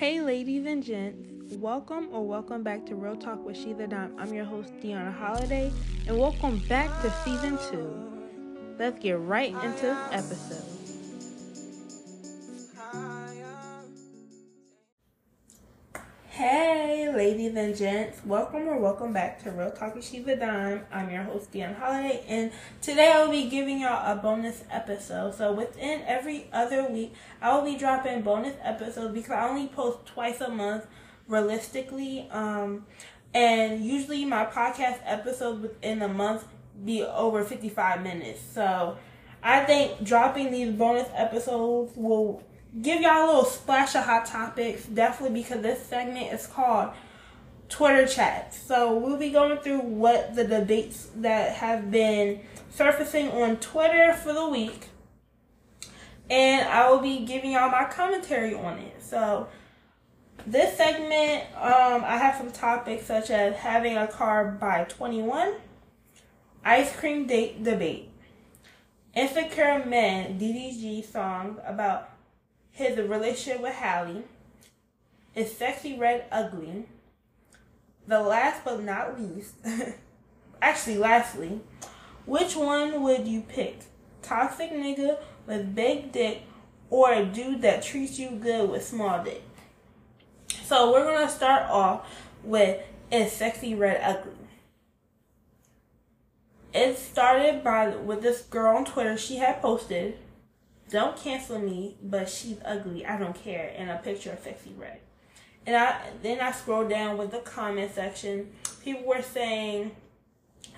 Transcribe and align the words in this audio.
Hey, 0.00 0.22
ladies 0.22 0.64
and 0.64 0.82
gents, 0.82 1.52
welcome 1.56 2.08
or 2.10 2.26
welcome 2.26 2.62
back 2.62 2.86
to 2.86 2.94
Real 2.94 3.16
Talk 3.16 3.44
with 3.44 3.54
She 3.54 3.74
the 3.74 3.86
Dime. 3.86 4.14
I'm 4.18 4.32
your 4.32 4.46
host, 4.46 4.72
Deanna 4.80 5.12
Holiday, 5.12 5.70
and 6.06 6.18
welcome 6.18 6.58
back 6.70 6.88
to 7.02 7.12
season 7.22 7.58
two. 7.70 8.10
Let's 8.78 8.98
get 8.98 9.18
right 9.18 9.52
into 9.62 9.82
this 9.82 9.98
episode. 10.10 10.79
Ladies 17.30 17.54
and 17.54 17.76
gents, 17.76 18.20
welcome 18.26 18.66
or 18.66 18.76
welcome 18.76 19.12
back 19.12 19.40
to 19.40 19.52
Real 19.52 19.70
Talk 19.70 19.94
with 19.94 20.26
the 20.26 20.34
Dime. 20.34 20.84
I'm 20.92 21.08
your 21.10 21.22
host, 21.22 21.52
Deanna 21.52 21.78
Holiday, 21.78 22.24
and 22.26 22.50
today 22.82 23.12
I 23.12 23.22
will 23.22 23.30
be 23.30 23.48
giving 23.48 23.78
y'all 23.78 24.12
a 24.12 24.16
bonus 24.16 24.64
episode. 24.68 25.36
So, 25.36 25.52
within 25.52 26.02
every 26.08 26.48
other 26.52 26.88
week, 26.90 27.14
I 27.40 27.54
will 27.54 27.62
be 27.62 27.76
dropping 27.76 28.22
bonus 28.22 28.56
episodes 28.64 29.14
because 29.14 29.30
I 29.30 29.48
only 29.48 29.68
post 29.68 30.06
twice 30.06 30.40
a 30.40 30.50
month 30.50 30.88
realistically. 31.28 32.28
Um, 32.32 32.84
and 33.32 33.84
usually 33.84 34.24
my 34.24 34.46
podcast 34.46 34.98
episodes 35.04 35.62
within 35.62 36.02
a 36.02 36.08
month 36.08 36.48
be 36.84 37.04
over 37.04 37.44
55 37.44 38.02
minutes. 38.02 38.40
So, 38.40 38.98
I 39.40 39.64
think 39.66 40.02
dropping 40.02 40.50
these 40.50 40.72
bonus 40.72 41.06
episodes 41.14 41.92
will 41.94 42.42
give 42.82 43.00
y'all 43.00 43.24
a 43.24 43.26
little 43.26 43.44
splash 43.44 43.94
of 43.94 44.02
hot 44.02 44.26
topics, 44.26 44.86
definitely 44.86 45.42
because 45.42 45.62
this 45.62 45.80
segment 45.86 46.32
is 46.32 46.48
called 46.48 46.90
Twitter 47.70 48.06
chats. 48.06 48.60
So 48.60 48.98
we'll 48.98 49.16
be 49.16 49.30
going 49.30 49.58
through 49.58 49.80
what 49.80 50.34
the 50.34 50.44
debates 50.44 51.08
that 51.16 51.54
have 51.56 51.90
been 51.90 52.40
surfacing 52.68 53.30
on 53.30 53.56
Twitter 53.56 54.12
for 54.12 54.34
the 54.34 54.48
week. 54.48 54.88
And 56.28 56.68
I 56.68 56.90
will 56.90 57.00
be 57.00 57.24
giving 57.24 57.52
y'all 57.52 57.70
my 57.70 57.84
commentary 57.84 58.54
on 58.54 58.78
it. 58.78 59.02
So 59.02 59.48
this 60.46 60.76
segment, 60.76 61.44
um, 61.56 62.04
I 62.04 62.18
have 62.18 62.36
some 62.36 62.52
topics 62.52 63.06
such 63.06 63.30
as 63.30 63.56
having 63.56 63.96
a 63.96 64.06
car 64.06 64.44
by 64.60 64.84
21, 64.84 65.54
ice 66.64 66.94
cream 66.96 67.26
date 67.26 67.62
debate, 67.62 68.10
insecure 69.14 69.84
men 69.84 70.38
DDG 70.38 71.10
song 71.10 71.58
about 71.64 72.10
his 72.70 72.96
relationship 72.96 73.60
with 73.60 73.74
Halle, 73.74 74.22
is 75.34 75.52
Sexyy 75.52 75.98
Red 75.98 76.24
ugly? 76.30 76.86
The 78.06 78.20
last 78.20 78.64
but 78.64 78.82
not 78.82 79.20
least, 79.20 79.54
actually, 80.62 80.98
lastly, 80.98 81.60
which 82.26 82.56
one 82.56 83.02
would 83.02 83.26
you 83.28 83.42
pick? 83.42 83.80
Toxic 84.22 84.70
nigga 84.72 85.18
with 85.46 85.74
big 85.74 86.12
dick 86.12 86.42
or 86.90 87.12
a 87.12 87.24
dude 87.24 87.62
that 87.62 87.82
treats 87.82 88.18
you 88.18 88.30
good 88.30 88.68
with 88.68 88.84
small 88.84 89.22
dick? 89.22 89.42
So 90.64 90.92
we're 90.92 91.04
gonna 91.04 91.30
start 91.30 91.70
off 91.70 92.06
with 92.42 92.82
is 93.10 93.32
Sexyy 93.32 93.78
Red 93.78 94.00
ugly? 94.02 94.32
It 96.72 96.96
started 96.96 97.64
by 97.64 97.88
with 97.88 98.22
this 98.22 98.42
girl 98.42 98.76
on 98.76 98.84
Twitter. 98.84 99.16
She 99.16 99.36
had 99.36 99.60
posted 99.60 100.16
don't 100.90 101.16
cancel 101.16 101.60
me, 101.60 101.96
but 102.02 102.28
she's 102.28 102.56
ugly. 102.64 103.06
I 103.06 103.16
don't 103.16 103.34
care. 103.34 103.72
And 103.76 103.90
a 103.90 103.98
picture 103.98 104.32
of 104.32 104.42
Sexyy 104.42 104.76
Red. 104.76 104.98
And 105.66 105.76
I 105.76 106.10
then 106.22 106.40
I 106.40 106.52
scroll 106.52 106.88
down 106.88 107.18
with 107.18 107.30
the 107.30 107.40
comment 107.40 107.92
section. 107.94 108.52
People 108.82 109.06
were 109.06 109.22
saying 109.22 109.94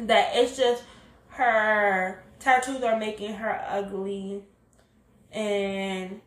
that 0.01 0.33
it's 0.35 0.57
just 0.57 0.83
her 1.29 2.23
tattoos 2.39 2.83
are 2.83 2.99
making 2.99 3.35
her 3.35 3.65
ugly, 3.69 4.43
and 5.31 6.21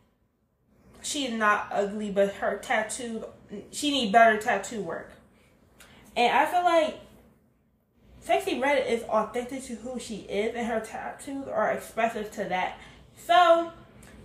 she's 1.02 1.31
not 1.31 1.67
ugly, 1.72 2.11
but 2.11 2.33
her 2.36 2.58
tattoo 2.58 3.26
she 3.72 3.92
need 3.92 4.11
better 4.11 4.39
tattoo 4.39 4.81
work. 4.81 5.11
And 6.16 6.36
I 6.36 6.45
feel 6.45 6.64
like 6.64 7.00
Sexyy 8.26 8.59
Red 8.61 8.88
is 8.88 9.03
authentic 9.03 9.64
to 9.66 9.76
who 9.76 10.00
she 10.00 10.22
is, 10.22 10.55
and 10.55 10.66
her 10.66 10.80
tattoos 10.80 11.48
are 11.48 11.72
expressive 11.72 12.32
to 12.32 12.45
that. 12.45 12.80
So, 13.17 13.72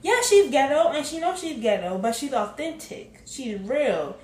yeah, 0.03 0.21
she's 0.23 0.51
ghetto 0.51 0.91
and 0.91 1.05
she 1.05 1.19
knows 1.19 1.41
she's 1.41 1.61
ghetto, 1.61 1.99
but 1.99 2.15
she's 2.15 2.33
authentic. 2.33 3.23
She's 3.27 3.59
real. 3.61 4.17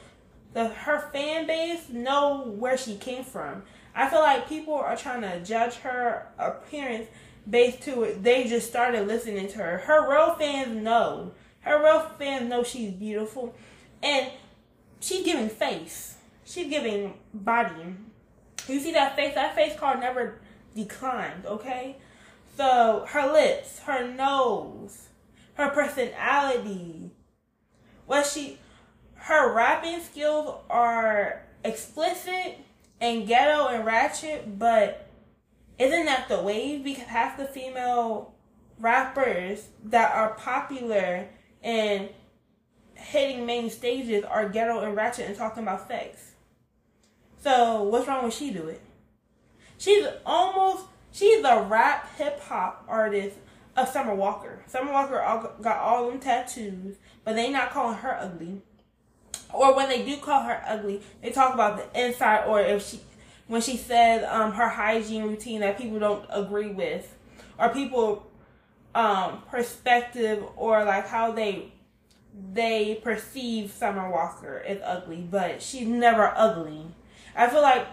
The 0.52 0.68
her 0.68 1.10
fan 1.12 1.46
base 1.46 1.90
know 1.90 2.44
where 2.46 2.78
she 2.78 2.96
came 2.96 3.24
from. 3.24 3.62
I 3.94 4.08
feel 4.08 4.20
like 4.20 4.48
people 4.48 4.74
are 4.74 4.96
trying 4.96 5.22
to 5.22 5.42
judge 5.42 5.74
her 5.76 6.28
appearance 6.38 7.08
based 7.48 7.82
to 7.82 8.02
it. 8.04 8.22
They 8.22 8.44
just 8.44 8.68
started 8.68 9.06
listening 9.06 9.48
to 9.48 9.58
her. 9.58 9.78
Her 9.78 10.10
real 10.10 10.34
fans 10.34 10.82
know. 10.82 11.32
Her 11.60 11.82
real 11.82 12.00
fans 12.18 12.48
know 12.48 12.62
she's 12.62 12.92
beautiful, 12.92 13.54
and 14.02 14.30
she's 15.00 15.24
giving 15.24 15.48
face. 15.48 16.16
She's 16.44 16.68
giving 16.68 17.14
body. 17.34 17.96
You 18.68 18.80
see 18.80 18.92
that 18.92 19.16
face? 19.16 19.34
That 19.34 19.54
face 19.54 19.78
card 19.78 20.00
never 20.00 20.40
declined. 20.74 21.44
Okay. 21.44 21.96
So 22.56 23.04
her 23.08 23.32
lips, 23.32 23.80
her 23.80 24.06
nose, 24.06 25.08
her 25.56 25.70
personality, 25.70 27.10
what 28.06 28.26
she, 28.26 28.58
her 29.14 29.52
rapping 29.54 30.00
skills 30.00 30.60
are 30.70 31.42
explicit 31.64 32.58
and 33.00 33.26
ghetto 33.26 33.68
and 33.68 33.84
ratchet, 33.84 34.58
but 34.58 35.08
isn't 35.78 36.06
that 36.06 36.28
the 36.28 36.40
wave? 36.40 36.84
Because 36.84 37.04
half 37.04 37.36
the 37.36 37.44
female 37.44 38.34
rappers 38.78 39.68
that 39.84 40.14
are 40.14 40.34
popular 40.34 41.28
and 41.62 42.08
hitting 42.94 43.44
main 43.44 43.68
stages 43.70 44.24
are 44.24 44.48
ghetto 44.48 44.80
and 44.80 44.96
ratchet 44.96 45.26
and 45.26 45.36
talking 45.36 45.62
about 45.62 45.86
sex. 45.88 46.32
So 47.42 47.82
what's 47.82 48.06
wrong 48.06 48.24
with 48.24 48.34
she 48.34 48.50
do 48.50 48.68
it? 48.68 48.80
She's 49.78 50.06
almost 50.24 50.86
She's 51.16 51.42
a 51.44 51.62
rap 51.62 52.14
hip 52.18 52.40
hop 52.40 52.84
artist 52.86 53.38
of 53.76 53.88
Summer 53.88 54.14
Walker. 54.14 54.62
Summer 54.66 54.92
Walker 54.92 55.20
all, 55.20 55.52
got 55.60 55.78
all 55.78 56.08
them 56.08 56.18
tattoos, 56.18 56.96
but 57.24 57.36
they 57.36 57.50
not 57.50 57.70
calling 57.70 57.98
her 57.98 58.16
ugly. 58.20 58.62
Or 59.52 59.74
when 59.74 59.88
they 59.88 60.04
do 60.04 60.16
call 60.16 60.42
her 60.42 60.62
ugly, 60.66 61.02
they 61.22 61.30
talk 61.30 61.54
about 61.54 61.76
the 61.76 62.06
inside 62.06 62.46
or 62.46 62.60
if 62.60 62.86
she 62.86 63.00
when 63.46 63.60
she 63.60 63.76
said 63.76 64.24
um, 64.24 64.52
her 64.52 64.68
hygiene 64.68 65.22
routine 65.22 65.60
that 65.60 65.78
people 65.78 66.00
don't 66.00 66.26
agree 66.30 66.68
with 66.68 67.16
or 67.58 67.68
people 67.68 68.26
um, 68.94 69.42
perspective 69.50 70.42
or 70.56 70.84
like 70.84 71.06
how 71.06 71.30
they 71.30 71.72
they 72.52 73.00
perceive 73.02 73.70
Summer 73.70 74.10
Walker 74.10 74.62
as 74.66 74.78
ugly, 74.84 75.26
but 75.30 75.62
she's 75.62 75.86
never 75.86 76.32
ugly. 76.36 76.82
I 77.34 77.48
feel 77.48 77.62
like 77.62 77.86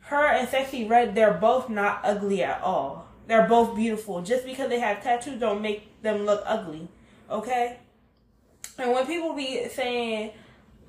her 0.00 0.26
and 0.26 0.48
Sexyy 0.48 0.88
Red, 0.88 1.14
they're 1.14 1.34
both 1.34 1.68
not 1.68 2.00
ugly 2.04 2.42
at 2.42 2.60
all. 2.62 3.05
They're 3.26 3.48
both 3.48 3.74
beautiful. 3.74 4.22
Just 4.22 4.44
because 4.44 4.68
they 4.68 4.78
have 4.78 5.02
tattoos 5.02 5.40
don't 5.40 5.60
make 5.60 6.02
them 6.02 6.24
look 6.26 6.42
ugly. 6.46 6.88
Okay? 7.30 7.78
And 8.78 8.92
when 8.92 9.06
people 9.06 9.34
be 9.34 9.68
saying 9.68 10.32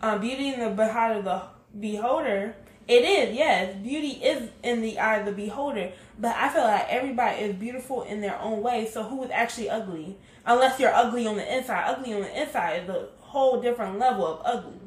uh, 0.01 0.17
beauty 0.17 0.53
in 0.53 0.59
the 0.75 0.83
eye 0.83 1.13
of 1.13 1.25
the 1.25 1.41
beholder, 1.79 2.55
it 2.87 3.03
is, 3.03 3.35
yes. 3.35 3.75
Beauty 3.75 4.23
is 4.23 4.49
in 4.63 4.81
the 4.81 4.99
eye 4.99 5.17
of 5.17 5.25
the 5.25 5.31
beholder. 5.31 5.91
But 6.19 6.35
I 6.35 6.49
feel 6.49 6.63
like 6.63 6.87
everybody 6.89 7.43
is 7.43 7.55
beautiful 7.55 8.03
in 8.03 8.21
their 8.21 8.39
own 8.39 8.61
way. 8.61 8.89
So 8.91 9.03
who 9.03 9.23
is 9.23 9.31
actually 9.31 9.69
ugly? 9.69 10.17
Unless 10.45 10.79
you're 10.79 10.93
ugly 10.93 11.27
on 11.27 11.35
the 11.35 11.57
inside. 11.57 11.85
Ugly 11.87 12.13
on 12.13 12.21
the 12.21 12.41
inside 12.41 12.83
is 12.83 12.89
a 12.89 13.07
whole 13.19 13.61
different 13.61 13.99
level 13.99 14.25
of 14.25 14.41
ugly. 14.45 14.79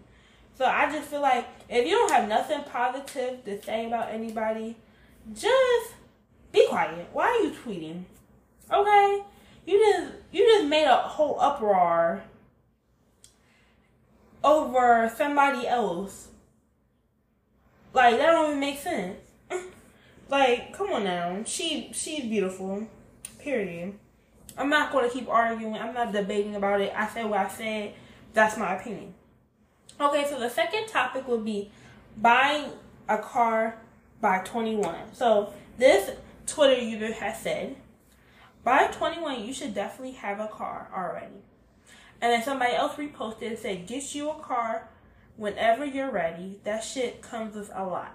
So 0.55 0.65
I 0.65 0.91
just 0.91 1.09
feel 1.09 1.21
like 1.21 1.47
if 1.69 1.87
you 1.87 1.93
don't 1.93 2.10
have 2.10 2.28
nothing 2.28 2.62
positive 2.65 3.44
to 3.44 3.62
say 3.62 3.87
about 3.87 4.10
anybody, 4.10 4.77
just 5.33 5.94
be 6.53 6.66
quiet. 6.69 7.09
Why 7.12 7.27
are 7.27 7.44
you 7.44 7.53
tweeting? 7.53 8.05
Okay? 8.72 9.22
You 9.66 9.78
just 9.78 10.12
you 10.33 10.47
just 10.47 10.69
made 10.69 10.87
a 10.87 10.97
whole 10.97 11.38
uproar 11.41 12.22
over 14.43 15.12
somebody 15.16 15.66
else. 15.66 16.28
Like 17.92 18.16
that 18.16 18.27
don't 18.27 18.48
even 18.48 18.60
make 18.60 18.78
sense. 18.78 19.19
like, 20.28 20.72
come 20.72 20.92
on 20.92 21.04
now. 21.04 21.42
She 21.45 21.91
she's 21.92 22.25
beautiful. 22.25 22.86
Period. 23.39 23.95
I'm 24.57 24.69
not 24.69 24.92
gonna 24.92 25.09
keep 25.09 25.28
arguing. 25.28 25.75
I'm 25.75 25.95
not 25.95 26.13
debating 26.13 26.57
about 26.57 26.80
it. 26.80 26.92
I 26.95 27.09
said 27.09 27.27
what 27.27 27.41
I 27.41 27.48
said. 27.48 27.95
That's 28.33 28.57
my 28.57 28.77
opinion. 28.77 29.15
Okay, 30.01 30.27
so 30.28 30.39
the 30.39 30.48
second 30.48 30.86
topic 30.86 31.28
would 31.28 31.45
be 31.45 31.71
buying 32.16 32.71
a 33.09 33.19
car 33.19 33.77
by 34.21 34.39
21. 34.39 34.95
So 35.13 35.53
this 35.78 36.10
Twitter 36.51 36.81
user 36.81 37.13
has 37.13 37.41
said, 37.41 37.77
by 38.63 38.89
21, 38.89 39.45
you 39.45 39.55
should 39.55 39.75
definitely 39.75 40.15
have 40.15 40.41
a 40.41 40.49
car 40.49 40.91
already. 40.95 41.43
And 42.21 42.33
then 42.33 42.43
somebody 42.43 42.75
else 42.75 42.97
reposted 42.97 43.47
and 43.47 43.59
said, 43.59 43.87
get 43.87 44.15
you 44.15 44.31
a 44.31 44.35
car 44.35 44.89
whenever 45.37 45.85
you're 45.85 46.11
ready. 46.11 46.61
That 46.65 46.85
shit 46.85 47.23
comes 47.23 47.55
with 47.55 47.71
a 47.75 47.85
lot. 47.85 48.15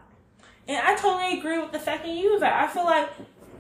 And 0.68 0.78
I 0.78 0.96
totally 0.96 1.40
agree 1.40 1.60
with 1.60 1.72
the 1.72 1.80
second 1.80 2.16
user. 2.16 2.46
I 2.46 2.68
feel 2.68 2.86
like 2.86 3.10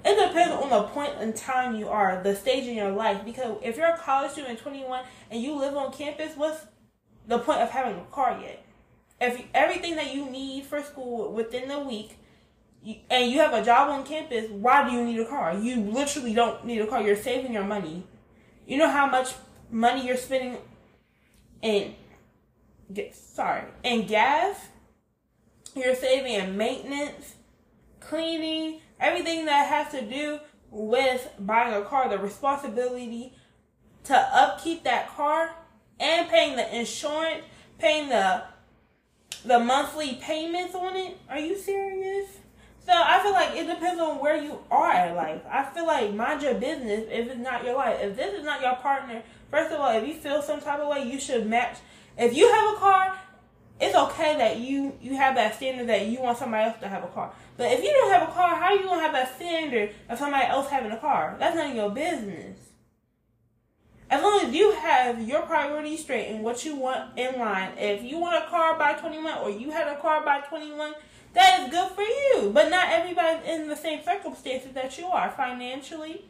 it 0.04 0.28
depends 0.28 0.54
on 0.54 0.70
the 0.70 0.84
point 0.84 1.20
in 1.20 1.34
time 1.34 1.76
you 1.76 1.90
are, 1.90 2.22
the 2.22 2.36
stage 2.36 2.68
in 2.68 2.76
your 2.76 2.92
life. 2.92 3.26
Because 3.26 3.58
if 3.64 3.78
you're 3.78 3.88
a 3.88 3.98
college 3.98 4.32
student 4.32 4.60
21 4.60 5.04
and 5.32 5.42
you 5.42 5.56
live 5.56 5.76
on 5.76 5.92
campus, 5.92 6.34
what's 6.36 6.66
the 7.28 7.40
point 7.40 7.62
of 7.62 7.72
having 7.72 8.00
a 8.00 8.06
car 8.12 8.40
yet. 8.42 8.64
If 9.20 9.42
everything 9.54 9.96
that 9.96 10.14
you 10.14 10.30
need 10.30 10.66
for 10.66 10.82
school 10.84 11.32
within 11.32 11.68
the 11.68 11.80
week, 11.80 12.18
and 13.10 13.32
you 13.32 13.40
have 13.40 13.54
a 13.54 13.64
job 13.64 13.90
on 13.90 14.06
campus, 14.06 14.50
why 14.52 14.88
do 14.88 14.96
you 14.96 15.04
need 15.04 15.20
a 15.20 15.26
car? 15.26 15.58
You 15.58 15.78
literally 15.78 16.34
don't 16.34 16.66
need 16.66 16.82
a 16.82 16.88
car. 16.88 17.02
You're 17.02 17.16
saving 17.16 17.54
your 17.54 17.64
money. 17.64 18.04
You 18.68 18.78
know 18.78 18.90
how 18.90 19.08
much 19.08 19.34
money 19.72 20.06
you're 20.06 20.18
spending 20.18 20.58
in 21.62 21.96
sorry 23.12 23.64
in 23.84 24.06
gas. 24.06 24.68
You're 25.76 25.96
saving 25.96 26.34
in 26.34 26.56
maintenance, 26.56 27.36
cleaning, 28.00 28.80
everything 29.00 29.46
that 29.46 29.68
has 29.68 29.92
to 29.92 30.08
do 30.08 30.40
with 30.70 31.28
buying 31.40 31.74
a 31.74 31.86
car. 31.86 32.08
The 32.08 32.18
responsibility 32.18 33.34
to 34.06 34.16
upkeep 34.16 34.84
that 34.84 35.10
car 35.10 35.56
and 36.00 36.30
paying 36.30 36.56
the 36.56 36.78
insurance, 36.78 37.44
paying 37.80 38.10
the 38.10 38.44
the 39.44 39.60
monthly 39.60 40.16
payments 40.22 40.76
on 40.76 40.96
it. 40.96 41.18
Are 41.30 41.40
you 41.40 41.58
serious? 41.58 42.45
So 42.86 42.92
I 42.94 43.20
feel 43.24 43.34
like 43.34 43.56
it 43.56 43.68
depends 43.68 44.00
on 44.00 44.20
where 44.20 44.38
you 44.38 44.60
are 44.70 45.08
in 45.08 45.16
life. 45.16 45.42
I 45.50 45.64
feel 45.64 45.88
like 45.88 46.14
mind 46.14 46.44
your 46.44 46.54
business 46.54 47.06
if 47.10 47.28
it's 47.28 47.40
not 47.40 47.64
your 47.64 47.76
life. 47.76 47.98
If 48.00 48.16
this 48.16 48.36
is 48.36 48.46
not 48.46 48.62
your 48.62 48.76
partner, 48.76 49.24
first 49.50 49.74
of 49.74 49.80
all, 49.80 49.90
if 49.98 50.08
you 50.08 50.14
feel 50.14 50.42
some 50.44 50.62
type 50.62 50.80
of 50.80 50.88
way, 50.88 51.04
you 51.04 51.20
should 51.20 51.48
match. 51.48 51.78
If 52.16 52.36
you 52.36 52.52
have 52.52 52.76
a 52.76 52.78
car, 52.78 53.18
it's 53.82 53.96
okay 53.96 54.38
that 54.38 54.60
you 54.60 54.98
you 55.02 55.16
have 55.16 55.36
that 55.36 55.56
standard 55.56 55.88
that 55.88 56.06
you 56.06 56.22
want 56.22 56.38
somebody 56.38 56.66
else 56.66 56.80
to 56.82 56.88
have 56.88 57.04
a 57.04 57.08
car. 57.08 57.34
But 57.58 57.72
if 57.72 57.84
you 57.84 57.92
don't 57.92 58.12
have 58.12 58.30
a 58.30 58.32
car, 58.32 58.56
how 58.56 58.66
are 58.66 58.76
you 58.76 58.84
gonna 58.84 59.02
have 59.02 59.14
that 59.14 59.36
standard 59.36 59.94
of 60.08 60.20
somebody 60.20 60.46
else 60.46 60.70
having 60.70 60.92
a 60.92 60.98
car? 60.98 61.36
That's 61.40 61.56
none 61.56 61.72
of 61.72 61.76
your 61.76 61.90
business. 61.90 62.58
As 64.10 64.22
long 64.22 64.46
as 64.46 64.54
you 64.54 64.72
have 64.72 65.28
your 65.28 65.42
priorities 65.44 66.02
straight 66.02 66.28
and 66.28 66.44
what 66.44 66.64
you 66.64 66.76
want 66.76 67.18
in 67.18 67.40
line, 67.40 67.72
if 67.78 68.04
you 68.04 68.20
want 68.20 68.44
a 68.44 68.48
car 68.48 68.78
by 68.78 68.94
21 68.94 69.40
or 69.40 69.50
you 69.50 69.72
had 69.72 69.88
a 69.88 70.00
car 70.00 70.24
by 70.24 70.42
21, 70.42 70.94
that 71.34 71.64
is 71.64 71.72
good 71.72 71.92
for 71.92 72.02
you. 72.02 72.52
But 72.54 72.70
not 72.70 72.90
everybody's 72.92 73.48
in 73.48 73.68
the 73.68 73.76
same 73.76 74.04
circumstances 74.04 74.74
that 74.74 74.98
you 74.98 75.08
are 75.08 75.32
financially. 75.32 76.26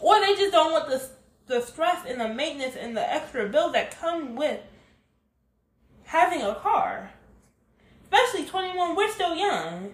Or 0.00 0.20
they 0.20 0.34
just 0.34 0.52
don't 0.52 0.72
want 0.72 0.88
the, 0.88 1.06
the 1.46 1.60
stress 1.60 2.06
and 2.08 2.20
the 2.20 2.28
maintenance 2.28 2.76
and 2.76 2.96
the 2.96 3.12
extra 3.12 3.48
bills 3.48 3.72
that 3.72 3.98
come 3.98 4.34
with 4.34 4.60
having 6.04 6.42
a 6.42 6.54
car. 6.54 7.10
Especially 8.04 8.46
21, 8.46 8.96
we're 8.96 9.12
still 9.12 9.36
young. 9.36 9.92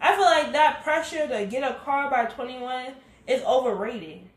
I 0.00 0.14
feel 0.16 0.24
like 0.24 0.52
that 0.52 0.82
pressure 0.82 1.28
to 1.28 1.46
get 1.46 1.62
a 1.62 1.74
car 1.76 2.10
by 2.10 2.24
21 2.24 2.92
is 3.28 3.42
overrated. 3.44 4.28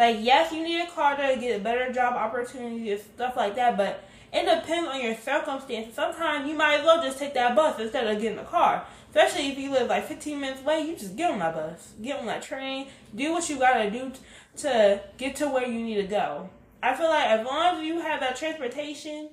Like, 0.00 0.16
yes, 0.20 0.50
you 0.50 0.62
need 0.62 0.80
a 0.80 0.86
car 0.86 1.14
to 1.14 1.36
get 1.38 1.60
a 1.60 1.62
better 1.62 1.92
job 1.92 2.14
opportunity 2.14 2.90
and 2.90 3.02
stuff 3.02 3.36
like 3.36 3.54
that, 3.56 3.76
but 3.76 4.02
it 4.32 4.46
depends 4.46 4.88
on 4.88 4.98
your 4.98 5.14
circumstances. 5.14 5.94
Sometimes 5.94 6.48
you 6.48 6.56
might 6.56 6.78
as 6.78 6.86
well 6.86 7.02
just 7.02 7.18
take 7.18 7.34
that 7.34 7.54
bus 7.54 7.78
instead 7.78 8.06
of 8.06 8.18
getting 8.18 8.38
a 8.38 8.44
car. 8.44 8.86
Especially 9.10 9.48
if 9.48 9.58
you 9.58 9.70
live 9.70 9.88
like 9.88 10.06
15 10.06 10.40
minutes 10.40 10.62
away, 10.62 10.80
you 10.80 10.96
just 10.96 11.16
get 11.16 11.30
on 11.30 11.40
that 11.40 11.54
bus, 11.54 11.92
get 12.00 12.18
on 12.18 12.24
that 12.24 12.40
train, 12.40 12.88
do 13.14 13.30
what 13.32 13.46
you 13.50 13.58
gotta 13.58 13.90
do 13.90 14.10
to 14.56 15.02
get 15.18 15.36
to 15.36 15.48
where 15.48 15.66
you 15.66 15.84
need 15.84 15.96
to 15.96 16.04
go. 16.04 16.48
I 16.82 16.94
feel 16.94 17.10
like 17.10 17.26
as 17.26 17.44
long 17.44 17.76
as 17.76 17.86
you 17.86 18.00
have 18.00 18.20
that 18.20 18.36
transportation 18.36 19.28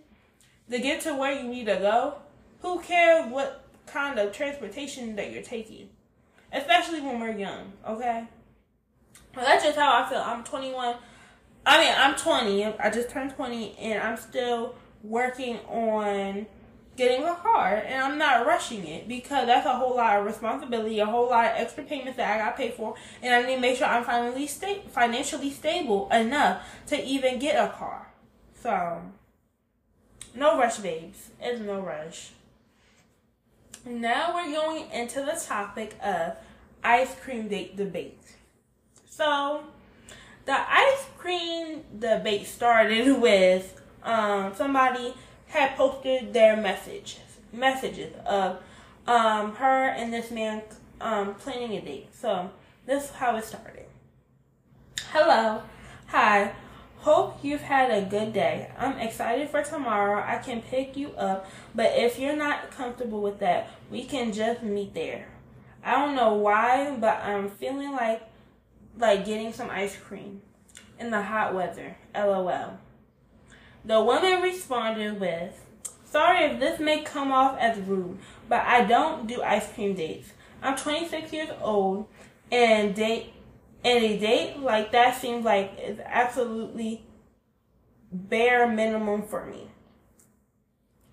to 0.70 0.80
get 0.80 1.00
to 1.04 1.16
where 1.16 1.32
you 1.32 1.48
need 1.48 1.68
to 1.68 1.78
go, 1.78 2.16
who 2.60 2.82
cares 2.82 3.32
what 3.32 3.64
kind 3.86 4.20
of 4.20 4.34
transportation 4.34 5.16
that 5.16 5.32
you're 5.32 5.44
taking? 5.44 5.88
Especially 6.52 7.00
when 7.00 7.22
we're 7.22 7.38
young, 7.38 7.72
okay? 7.88 8.28
That's 9.46 9.64
just 9.64 9.78
how 9.78 10.04
I 10.04 10.10
feel. 10.10 10.20
I'm 10.20 10.44
21. 10.44 10.96
I 11.66 11.78
mean, 11.80 11.94
I'm 11.98 12.16
20. 12.16 12.66
I 12.66 12.90
just 12.90 13.10
turned 13.10 13.32
20, 13.36 13.78
and 13.78 14.02
I'm 14.02 14.18
still 14.18 14.76
working 15.04 15.58
on 15.68 16.48
getting 16.96 17.24
a 17.24 17.36
car, 17.36 17.76
and 17.86 18.02
I'm 18.02 18.18
not 18.18 18.46
rushing 18.46 18.86
it 18.86 19.08
because 19.08 19.46
that's 19.46 19.68
a 19.68 19.76
whole 19.76 19.96
lot 19.96 20.20
of 20.20 20.26
responsibility, 20.26 21.00
a 21.00 21.06
whole 21.06 21.30
lot 21.30 21.46
of 21.46 21.52
extra 21.56 21.84
payments 21.84 22.18
that 22.18 22.36
I 22.36 22.44
got 22.44 22.58
paid 22.58 22.74
for, 22.74 22.96
and 23.22 23.34
I 23.34 23.48
need 23.48 23.56
to 23.56 23.62
make 23.62 23.78
sure 23.78 23.88
I'm 23.88 24.04
finally 24.04 24.48
sta- 24.48 24.82
financially 24.90 25.52
stable 25.52 26.10
enough 26.12 26.64
to 26.88 27.02
even 27.06 27.38
get 27.38 27.56
a 27.56 27.72
car. 27.72 28.08
So, 28.62 29.02
no 30.36 30.58
rush, 30.58 30.78
babes. 30.78 31.30
It's 31.40 31.62
no 31.62 31.80
rush. 31.82 32.32
Now 33.86 34.34
we're 34.34 34.54
going 34.54 34.90
into 34.92 35.22
the 35.22 35.40
topic 35.40 35.96
of 36.04 36.36
ice 36.84 37.16
cream 37.22 37.48
date 37.48 37.78
debate. 37.78 38.37
So, 39.18 39.64
the 40.46 40.54
ice 40.54 41.08
cream 41.18 41.82
debate 41.98 42.46
started 42.46 43.20
with 43.20 43.82
um, 44.04 44.54
somebody 44.54 45.16
had 45.48 45.76
posted 45.76 46.34
their 46.34 46.56
messages 46.56 47.22
messages 47.52 48.14
of 48.28 48.62
um, 49.08 49.56
her 49.56 49.88
and 49.88 50.14
this 50.14 50.30
man 50.30 50.62
um, 51.02 51.34
planning 51.34 51.72
a 51.72 51.82
date. 51.82 52.10
So, 52.14 52.52
this 52.86 53.06
is 53.06 53.10
how 53.10 53.36
it 53.38 53.46
started. 53.46 53.86
Hello. 55.12 55.64
Hi. 56.10 56.54
Hope 56.98 57.40
you've 57.42 57.62
had 57.62 57.90
a 57.90 58.08
good 58.08 58.34
day. 58.34 58.70
I'm 58.78 59.00
excited 59.00 59.50
for 59.50 59.64
tomorrow. 59.64 60.22
I 60.24 60.38
can 60.38 60.62
pick 60.62 60.96
you 60.96 61.10
up, 61.14 61.50
but 61.74 61.94
if 61.96 62.20
you're 62.20 62.36
not 62.36 62.70
comfortable 62.70 63.22
with 63.24 63.40
that, 63.40 63.72
we 63.90 64.04
can 64.04 64.32
just 64.32 64.62
meet 64.62 64.94
there. 64.94 65.28
I 65.84 65.94
don't 65.94 66.16
know 66.16 66.36
why, 66.36 66.96
but 67.00 67.24
I'm 67.24 67.50
feeling 67.50 67.94
like 67.94 68.22
like 68.98 69.26
getting 69.26 69.54
some 69.54 69.70
ice 69.70 69.96
cream 69.96 70.42
in 71.00 71.12
the 71.12 71.22
hot 71.22 71.54
weather. 71.54 71.98
LOL. 72.16 72.80
The 73.86 74.02
woman 74.02 74.42
responded 74.42 75.20
with, 75.20 75.64
Sorry 76.06 76.46
if 76.46 76.60
this 76.60 76.80
may 76.80 77.04
come 77.04 77.32
off 77.32 77.58
as 77.60 77.78
rude, 77.80 78.18
but 78.48 78.62
I 78.62 78.86
don't 78.86 79.28
do 79.28 79.42
ice 79.42 79.72
cream 79.74 79.94
dates. 79.94 80.32
I'm 80.62 80.76
26 80.76 81.32
years 81.34 81.50
old 81.62 82.08
and 82.52 82.96
date 82.96 83.34
and 83.84 84.04
a 84.04 84.18
date 84.18 84.60
like 84.60 84.92
that 84.92 85.20
seems 85.20 85.46
like 85.46 85.74
it's 85.78 86.02
absolutely 86.06 87.06
bare 88.12 88.68
minimum 88.68 89.22
for 89.24 89.46
me. 89.46 89.68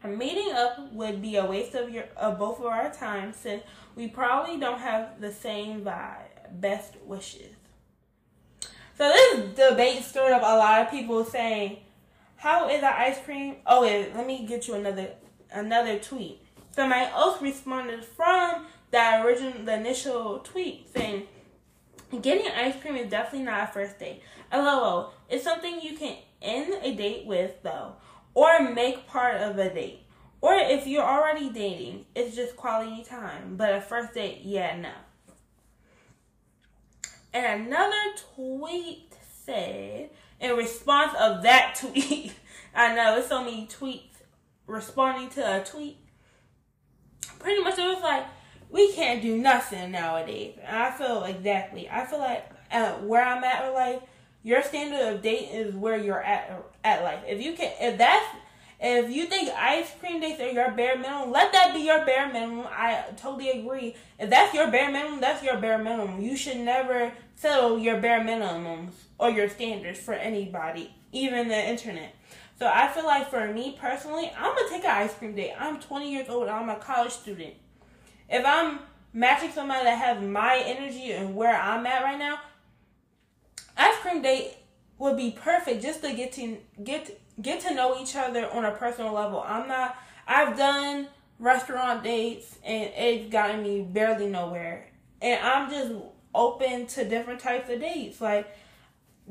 A 0.02 0.08
meeting 0.08 0.52
up 0.52 0.92
would 0.92 1.20
be 1.22 1.36
a 1.36 1.46
waste 1.46 1.74
of 1.74 1.90
your 1.90 2.04
of 2.16 2.38
both 2.38 2.60
of 2.60 2.66
our 2.66 2.92
time 2.92 3.32
since 3.32 3.62
we 3.96 4.08
probably 4.08 4.58
don't 4.58 4.80
have 4.80 5.20
the 5.20 5.32
same 5.32 5.82
vibe. 5.82 6.60
Best 6.60 6.96
wishes. 7.04 7.54
So 8.96 9.08
this 9.08 9.54
debate 9.56 10.04
stirred 10.04 10.32
up 10.32 10.42
a 10.42 10.56
lot 10.56 10.82
of 10.82 10.90
people 10.90 11.24
saying, 11.24 11.78
"How 12.36 12.68
is 12.68 12.80
the 12.80 12.96
ice 12.96 13.20
cream?" 13.24 13.56
Oh, 13.66 13.82
wait, 13.82 14.14
let 14.14 14.26
me 14.26 14.46
get 14.46 14.68
you 14.68 14.74
another 14.74 15.08
another 15.50 15.98
tweet. 15.98 16.40
Somebody 16.70 17.10
else 17.10 17.42
responded 17.42 18.04
from 18.04 18.66
the 18.90 19.22
original, 19.22 19.64
the 19.64 19.74
initial 19.74 20.38
tweet 20.40 20.88
saying, 20.94 21.26
"Getting 22.22 22.52
ice 22.52 22.80
cream 22.80 22.96
is 22.96 23.10
definitely 23.10 23.46
not 23.46 23.68
a 23.68 23.72
first 23.72 23.98
date." 23.98 24.22
LOL. 24.52 25.12
It's 25.28 25.42
something 25.42 25.80
you 25.80 25.96
can 25.96 26.16
end 26.40 26.74
a 26.82 26.94
date 26.94 27.26
with 27.26 27.62
though, 27.62 27.94
or 28.34 28.60
make 28.60 29.08
part 29.08 29.40
of 29.40 29.58
a 29.58 29.70
date. 29.70 30.00
Or 30.40 30.54
if 30.54 30.86
you're 30.86 31.02
already 31.02 31.48
dating, 31.48 32.06
it's 32.14 32.36
just 32.36 32.56
quality 32.56 33.02
time. 33.02 33.56
But 33.56 33.74
a 33.74 33.80
first 33.80 34.12
date, 34.12 34.42
yeah, 34.42 34.76
no. 34.76 34.90
And 37.34 37.66
another 37.66 38.14
tweet 38.36 39.12
said, 39.44 40.10
in 40.40 40.56
response 40.56 41.12
of 41.18 41.42
that 41.42 41.76
tweet, 41.80 42.32
I 42.74 42.94
know 42.94 43.18
it's 43.18 43.28
so 43.28 43.44
many 43.44 43.66
tweets 43.66 44.22
responding 44.66 45.28
to 45.30 45.60
a 45.60 45.64
tweet. 45.64 45.98
Pretty 47.40 47.62
much 47.62 47.78
it 47.78 47.82
was 47.82 48.02
like, 48.02 48.24
we 48.70 48.92
can't 48.92 49.20
do 49.20 49.36
nothing 49.36 49.90
nowadays. 49.90 50.56
And 50.64 50.76
I 50.76 50.90
feel 50.92 51.24
exactly. 51.24 51.90
I 51.90 52.06
feel 52.06 52.20
like 52.20 52.48
uh, 52.70 52.92
where 52.94 53.24
I'm 53.24 53.44
at 53.44 53.64
with 53.64 53.74
life, 53.74 54.02
your 54.42 54.62
standard 54.62 55.14
of 55.14 55.22
date 55.22 55.50
is 55.52 55.74
where 55.74 55.96
you're 55.96 56.22
at 56.22 56.64
at 56.84 57.02
life. 57.02 57.20
If 57.26 57.42
you 57.42 57.54
can, 57.54 57.72
if 57.80 57.98
that's 57.98 58.26
if 58.80 59.10
you 59.10 59.26
think 59.26 59.50
ice 59.50 59.90
cream 60.00 60.20
dates 60.20 60.40
are 60.40 60.50
your 60.50 60.72
bare 60.72 60.98
minimum, 60.98 61.30
let 61.30 61.52
that 61.52 61.72
be 61.74 61.80
your 61.80 62.04
bare 62.04 62.32
minimum. 62.32 62.66
I 62.70 63.04
totally 63.16 63.50
agree. 63.50 63.94
If 64.18 64.30
that's 64.30 64.52
your 64.54 64.70
bare 64.70 64.90
minimum, 64.90 65.20
that's 65.20 65.42
your 65.42 65.58
bare 65.58 65.78
minimum. 65.78 66.20
You 66.20 66.36
should 66.36 66.58
never 66.58 67.12
settle 67.36 67.78
your 67.78 68.00
bare 68.00 68.20
minimums 68.20 68.92
or 69.18 69.30
your 69.30 69.48
standards 69.48 69.98
for 69.98 70.14
anybody, 70.14 70.94
even 71.12 71.48
the 71.48 71.68
internet. 71.68 72.14
So 72.58 72.70
I 72.72 72.88
feel 72.88 73.04
like 73.04 73.28
for 73.30 73.52
me 73.52 73.76
personally, 73.80 74.30
I'm 74.36 74.54
gonna 74.54 74.68
take 74.68 74.84
an 74.84 74.90
ice 74.90 75.14
cream 75.14 75.34
date. 75.34 75.52
I'm 75.58 75.80
20 75.80 76.10
years 76.10 76.28
old. 76.28 76.48
I'm 76.48 76.68
a 76.68 76.76
college 76.76 77.12
student. 77.12 77.54
If 78.28 78.44
I'm 78.44 78.80
matching 79.12 79.50
somebody 79.50 79.84
that 79.84 79.98
has 79.98 80.22
my 80.22 80.62
energy 80.64 81.12
and 81.12 81.34
where 81.34 81.54
I'm 81.54 81.86
at 81.86 82.02
right 82.02 82.18
now, 82.18 82.40
ice 83.76 83.96
cream 83.98 84.22
date 84.22 84.56
would 84.98 85.16
be 85.16 85.30
perfect 85.30 85.82
just 85.82 86.02
to 86.02 86.12
get 86.14 86.32
to 86.32 86.58
get 86.82 87.20
get 87.40 87.60
to 87.60 87.74
know 87.74 88.00
each 88.00 88.16
other 88.16 88.50
on 88.50 88.64
a 88.64 88.72
personal 88.72 89.12
level. 89.12 89.42
I'm 89.46 89.68
not. 89.68 89.96
I've 90.26 90.56
done 90.56 91.08
restaurant 91.38 92.02
dates 92.02 92.58
and 92.64 92.90
it's 92.96 93.30
gotten 93.30 93.62
me 93.62 93.82
barely 93.82 94.28
nowhere, 94.28 94.90
and 95.20 95.40
I'm 95.44 95.70
just 95.70 95.92
open 96.34 96.86
to 96.86 97.04
different 97.08 97.40
types 97.40 97.70
of 97.70 97.80
dates. 97.80 98.20
Like 98.20 98.48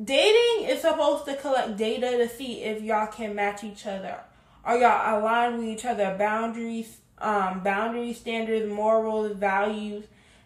dating 0.01 0.69
is 0.69 0.81
supposed 0.81 1.25
to 1.25 1.35
collect 1.35 1.77
data 1.77 2.17
to 2.17 2.29
see 2.29 2.61
if 2.61 2.81
y'all 2.81 3.07
can 3.07 3.35
match 3.35 3.63
each 3.63 3.85
other. 3.85 4.19
Are 4.63 4.77
y'all 4.77 5.19
aligned 5.19 5.57
with 5.57 5.67
each 5.67 5.85
other? 5.85 6.15
Boundaries, 6.17 6.97
um, 7.17 7.61
boundary 7.63 8.13
standards, 8.13 8.71
morals, 8.71 9.33
values, 9.33 10.05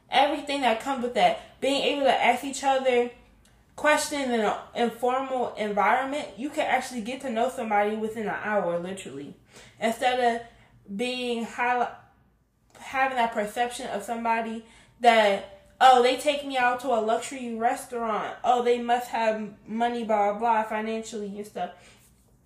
everything 0.09 0.61
that 0.61 0.79
comes 0.79 1.03
with 1.03 1.13
that. 1.13 1.59
Being 1.61 1.83
able 1.83 2.05
to 2.05 2.23
ask 2.23 2.43
each 2.43 2.63
other 2.63 3.11
questions 3.77 4.25
in 4.25 4.41
an 4.41 4.53
informal 4.75 5.53
environment, 5.55 6.27
you 6.35 6.49
can 6.49 6.65
actually 6.65 7.01
get 7.01 7.21
to 7.21 7.29
know 7.29 7.49
somebody 7.49 7.95
within 7.95 8.27
an 8.27 8.35
hour, 8.43 8.77
literally. 8.77 9.33
Instead 9.79 10.19
of 10.19 10.97
being 10.97 11.45
high, 11.45 11.87
having 12.77 13.15
that 13.15 13.31
perception 13.33 13.87
of 13.87 14.03
somebody 14.03 14.65
that 14.99 15.53
oh, 15.79 16.01
they 16.01 16.17
take 16.17 16.45
me 16.45 16.57
out 16.57 16.79
to 16.79 16.87
a 16.87 16.99
luxury 16.99 17.53
restaurant. 17.53 18.35
Oh, 18.43 18.63
they 18.63 18.81
must 18.81 19.09
have 19.09 19.47
money, 19.67 20.03
blah, 20.03 20.33
blah, 20.33 20.63
financially 20.63 21.37
and 21.37 21.45
stuff. 21.45 21.69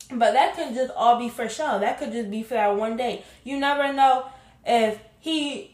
But 0.09 0.33
that 0.33 0.55
could 0.55 0.75
just 0.75 0.91
all 0.95 1.17
be 1.17 1.29
for 1.29 1.47
show. 1.47 1.79
That 1.79 1.97
could 1.97 2.11
just 2.11 2.29
be 2.29 2.43
for 2.43 2.55
that 2.55 2.75
one 2.75 2.97
day. 2.97 3.23
You 3.45 3.57
never 3.57 3.93
know 3.93 4.25
if 4.65 4.99
he 5.19 5.70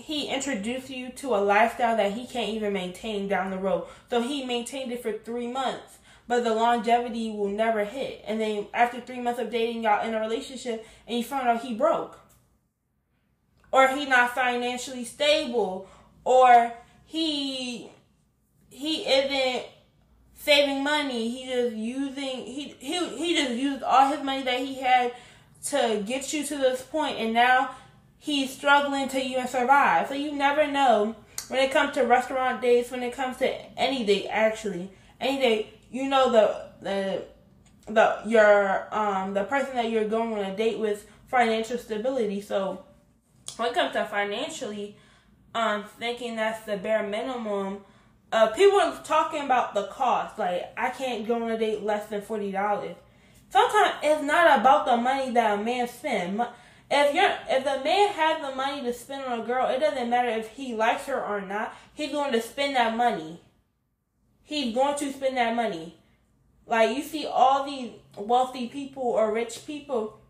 he 0.00 0.28
introduced 0.28 0.90
you 0.90 1.10
to 1.10 1.34
a 1.34 1.38
lifestyle 1.38 1.96
that 1.96 2.12
he 2.12 2.26
can't 2.26 2.50
even 2.50 2.72
maintain 2.72 3.28
down 3.28 3.50
the 3.50 3.58
road. 3.58 3.86
So 4.08 4.22
he 4.22 4.44
maintained 4.44 4.92
it 4.92 5.02
for 5.02 5.12
three 5.12 5.46
months, 5.46 5.98
but 6.26 6.44
the 6.44 6.54
longevity 6.54 7.30
will 7.30 7.48
never 7.48 7.84
hit. 7.84 8.24
And 8.26 8.40
then 8.40 8.66
after 8.74 9.00
three 9.00 9.20
months 9.20 9.40
of 9.40 9.50
dating, 9.50 9.82
y'all 9.82 10.06
in 10.06 10.14
a 10.14 10.20
relationship, 10.20 10.86
and 11.06 11.18
you 11.18 11.24
find 11.24 11.48
out 11.48 11.62
he 11.62 11.74
broke, 11.74 12.18
or 13.72 13.88
he 13.88 14.06
not 14.06 14.34
financially 14.34 15.04
stable, 15.04 15.88
or 16.24 16.72
he 17.04 17.90
he 18.68 19.02
isn't 19.06 19.66
saving 20.34 20.82
money. 20.82 21.28
He 21.30 21.46
just 21.46 21.76
using 21.76 22.44
he 22.44 22.74
he 22.78 22.98
he 23.16 23.36
just 23.36 23.52
used 23.52 23.82
all 23.82 24.08
his 24.08 24.24
money 24.24 24.42
that 24.42 24.60
he 24.60 24.74
had 24.80 25.12
to 25.66 26.02
get 26.06 26.32
you 26.32 26.44
to 26.44 26.56
this 26.56 26.82
point, 26.82 27.18
and 27.18 27.34
now 27.34 27.70
he's 28.20 28.52
struggling 28.52 29.08
to 29.08 29.20
even 29.20 29.48
survive. 29.48 30.06
So 30.06 30.14
you 30.14 30.30
never 30.32 30.66
know 30.68 31.16
when 31.48 31.60
it 31.60 31.72
comes 31.72 31.94
to 31.94 32.02
restaurant 32.02 32.62
dates, 32.62 32.92
when 32.92 33.02
it 33.02 33.12
comes 33.12 33.38
to 33.38 33.48
any 33.76 34.04
date 34.04 34.28
actually, 34.30 34.92
any 35.20 35.40
date, 35.40 35.78
you 35.90 36.08
know 36.08 36.30
the 36.30 36.70
the 36.80 37.24
the 37.88 38.18
your 38.24 38.86
um 38.94 39.34
the 39.34 39.42
person 39.44 39.74
that 39.74 39.90
you're 39.90 40.06
going 40.06 40.32
on 40.34 40.44
a 40.44 40.56
date 40.56 40.78
with 40.78 41.08
financial 41.26 41.78
stability. 41.78 42.40
So 42.40 42.84
when 43.56 43.70
it 43.70 43.74
comes 43.74 43.94
to 43.94 44.04
financially, 44.04 44.96
um, 45.54 45.84
thinking 45.98 46.36
that's 46.36 46.64
the 46.66 46.76
bare 46.76 47.02
minimum. 47.02 47.80
Uh, 48.32 48.46
people 48.48 48.78
are 48.78 49.02
talking 49.02 49.42
about 49.42 49.74
the 49.74 49.88
cost. 49.88 50.38
Like, 50.38 50.72
I 50.76 50.90
can't 50.90 51.26
go 51.26 51.42
on 51.42 51.50
a 51.50 51.58
date 51.58 51.82
less 51.82 52.06
than 52.06 52.22
forty 52.22 52.52
dollars. 52.52 52.94
Sometimes 53.48 53.94
it's 54.04 54.22
not 54.22 54.60
about 54.60 54.86
the 54.86 54.96
money 54.96 55.32
that 55.32 55.58
a 55.58 55.62
man 55.62 55.88
spends. 55.88 56.40
If 56.90 57.14
you're, 57.14 57.30
if 57.48 57.64
the 57.64 57.84
man 57.84 58.12
has 58.12 58.42
the 58.42 58.54
money 58.54 58.82
to 58.82 58.92
spend 58.92 59.24
on 59.24 59.40
a 59.40 59.44
girl, 59.44 59.68
it 59.68 59.78
doesn't 59.78 60.10
matter 60.10 60.28
if 60.28 60.48
he 60.48 60.74
likes 60.74 61.06
her 61.06 61.24
or 61.24 61.40
not. 61.40 61.74
He's 61.94 62.10
going 62.10 62.32
to 62.32 62.42
spend 62.42 62.74
that 62.74 62.96
money. 62.96 63.40
He's 64.42 64.74
going 64.74 64.98
to 64.98 65.12
spend 65.12 65.36
that 65.36 65.54
money. 65.54 65.96
Like 66.66 66.96
you 66.96 67.02
see 67.02 67.26
all 67.26 67.64
these 67.64 67.92
wealthy 68.16 68.68
people 68.68 69.02
or 69.02 69.32
rich 69.32 69.66
people, 69.66 70.20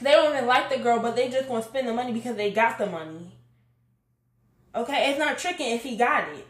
they 0.00 0.12
don't 0.12 0.34
even 0.34 0.46
like 0.46 0.70
the 0.70 0.78
girl, 0.78 1.00
but 1.00 1.16
they 1.16 1.28
just 1.28 1.48
gonna 1.48 1.62
spend 1.62 1.88
the 1.88 1.92
money 1.92 2.12
because 2.12 2.36
they 2.36 2.52
got 2.52 2.78
the 2.78 2.86
money. 2.86 3.32
Okay, 4.74 5.10
it's 5.10 5.18
not 5.18 5.38
tricking 5.38 5.72
if 5.72 5.82
he 5.82 5.96
got 5.96 6.28
it. 6.30 6.46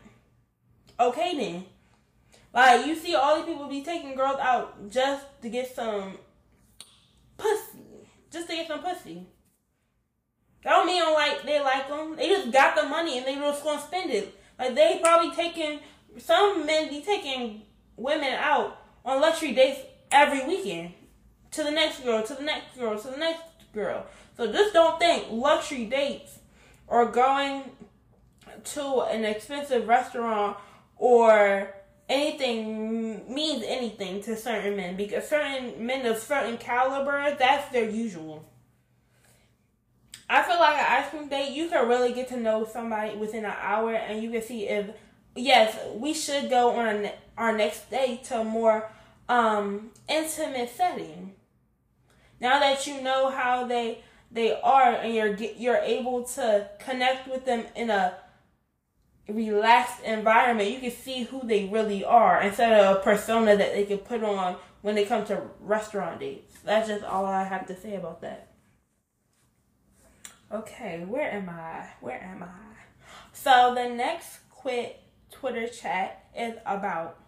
Okay 1.00 1.37
then. 1.37 1.64
Like 2.52 2.87
you 2.87 2.94
see 2.94 3.14
all 3.14 3.37
these 3.37 3.47
people 3.47 3.68
be 3.68 3.82
taking 3.82 4.14
girls 4.14 4.38
out 4.38 4.90
just 4.90 5.25
to 5.40 5.49
get 5.49 5.75
some 5.75 6.18
pussy. 7.37 8.09
Just 8.30 8.49
to 8.49 8.54
get 8.54 8.68
some 8.68 8.82
pussy. 8.82 9.26
That 10.62 10.71
don't 10.71 10.87
mean 10.87 11.02
like 11.12 11.42
they 11.45 11.61
like 11.61 11.88
them. 11.88 12.16
They 12.16 12.28
just 12.28 12.52
got 12.52 12.76
the 12.76 12.85
money 12.85 13.19
and 13.19 13.26
they 13.26 13.35
just 13.35 13.64
gonna 13.64 13.81
spend 13.81 14.11
it. 14.11 14.38
Like 14.59 14.75
they 14.75 14.99
probably 15.02 15.35
taking 15.35 15.81
some 16.19 16.66
men 16.66 16.88
be 16.88 17.00
taking 17.00 17.62
women 17.97 18.35
out 18.35 18.78
on 19.04 19.21
luxury 19.21 19.52
dates 19.52 19.81
every 20.11 20.47
weekend. 20.47 20.95
To 21.52 21.62
the 21.62 21.71
next 21.71 22.02
girl, 22.02 22.23
to 22.23 22.35
the 22.35 22.42
next 22.42 22.78
girl, 22.78 22.99
to 22.99 23.09
the 23.09 23.19
next 23.19 23.42
girl. 23.75 24.07
So 24.37 24.50
just 24.50 24.73
don't 24.73 24.99
think 24.99 25.26
luxury 25.31 25.85
dates 25.85 26.38
or 26.87 27.07
going 27.07 27.64
to 28.64 29.00
an 29.02 29.25
expensive 29.25 29.87
restaurant 29.87 30.57
or 30.97 31.75
anything 32.09 33.33
means 33.33 33.64
anything 33.66 34.23
to 34.23 34.37
certain 34.37 34.76
men 34.76 34.97
because 34.97 35.28
certain 35.28 35.85
men 35.85 36.07
of 36.07 36.19
certain 36.19 36.57
caliber 36.59 37.35
that's 37.38 37.71
their 37.73 37.88
usual. 37.88 38.49
I 40.33 40.43
feel 40.43 40.59
like 40.59 40.79
an 40.79 40.87
ice 40.89 41.11
cream 41.11 41.29
date 41.29 41.53
you 41.53 41.69
can 41.69 41.87
really 41.87 42.15
get 42.15 42.29
to 42.29 42.39
know 42.39 42.65
somebody 42.65 43.15
within 43.17 43.45
an 43.45 43.53
hour 43.61 43.93
and 43.93 44.23
you 44.23 44.31
can 44.31 44.41
see 44.41 44.67
if 44.67 44.87
yes 45.37 45.79
we 45.95 46.15
should 46.15 46.49
go 46.49 46.71
on 46.71 47.11
our 47.37 47.55
next 47.55 47.91
date 47.91 48.25
to 48.25 48.41
a 48.41 48.45
more 48.45 48.91
um 49.29 49.91
intimate 50.09 50.71
setting. 50.75 51.35
Now 52.41 52.61
that 52.61 52.87
you 52.87 53.03
know 53.03 53.29
how 53.29 53.67
they 53.67 54.03
they 54.31 54.59
are 54.59 54.95
and 54.95 55.15
you're 55.15 55.35
you're 55.35 55.77
able 55.77 56.25
to 56.25 56.67
connect 56.79 57.29
with 57.29 57.45
them 57.45 57.67
in 57.77 57.91
a 57.91 58.15
relaxed 59.29 60.03
environment, 60.03 60.71
you 60.71 60.81
can 60.81 60.93
see 60.93 61.25
who 61.25 61.43
they 61.45 61.67
really 61.67 62.07
are 62.07 62.41
instead 62.41 62.73
of 62.73 62.97
a 62.97 63.01
persona 63.01 63.55
that 63.55 63.75
they 63.75 63.85
can 63.85 63.99
put 63.99 64.25
on 64.25 64.57
when 64.81 64.95
they 64.95 65.05
come 65.05 65.27
to 65.27 65.43
restaurant 65.61 66.21
dates. 66.21 66.59
That's 66.65 66.89
just 66.89 67.05
all 67.05 67.27
I 67.27 67.45
have 67.45 67.67
to 67.67 67.77
say 67.77 67.97
about 67.97 68.23
that. 68.23 68.51
Okay, 70.52 71.02
where 71.09 71.30
am 71.30 71.49
I? 71.49 71.87
Where 72.00 72.23
am 72.23 72.42
I? 72.42 72.47
So 73.32 73.75
the 73.75 73.88
next 73.88 74.40
quick 74.50 75.00
Twitter 75.30 75.66
chat 75.66 76.26
is 76.37 76.54
about 76.66 77.18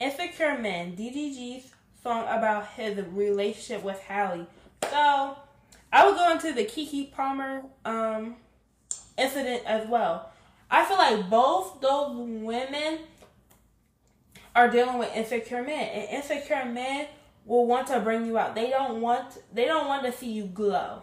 insecure 0.00 0.58
men. 0.58 0.96
DDG's 0.96 1.70
song 2.02 2.22
about 2.22 2.66
his 2.70 2.98
relationship 3.06 3.84
with 3.84 4.00
Halle. 4.00 4.48
So 4.90 5.36
I 5.92 6.04
will 6.04 6.14
go 6.14 6.32
into 6.32 6.52
the 6.52 6.64
Keke 6.64 7.12
Palmer 7.12 7.62
um 7.84 8.34
incident 9.16 9.62
as 9.64 9.88
well. 9.88 10.30
I 10.68 10.84
feel 10.84 10.96
like 10.96 11.30
both 11.30 11.80
those 11.80 12.16
women 12.16 12.98
are 14.56 14.68
dealing 14.68 14.98
with 14.98 15.14
insecure 15.14 15.62
men, 15.62 15.88
and 15.88 16.08
insecure 16.10 16.64
men 16.64 17.06
will 17.46 17.66
want 17.66 17.86
to 17.88 18.00
bring 18.00 18.26
you 18.26 18.38
out. 18.38 18.56
They 18.56 18.70
don't 18.70 19.00
want 19.00 19.38
they 19.54 19.66
don't 19.66 19.86
want 19.86 20.04
to 20.04 20.10
see 20.10 20.32
you 20.32 20.46
glow. 20.46 21.02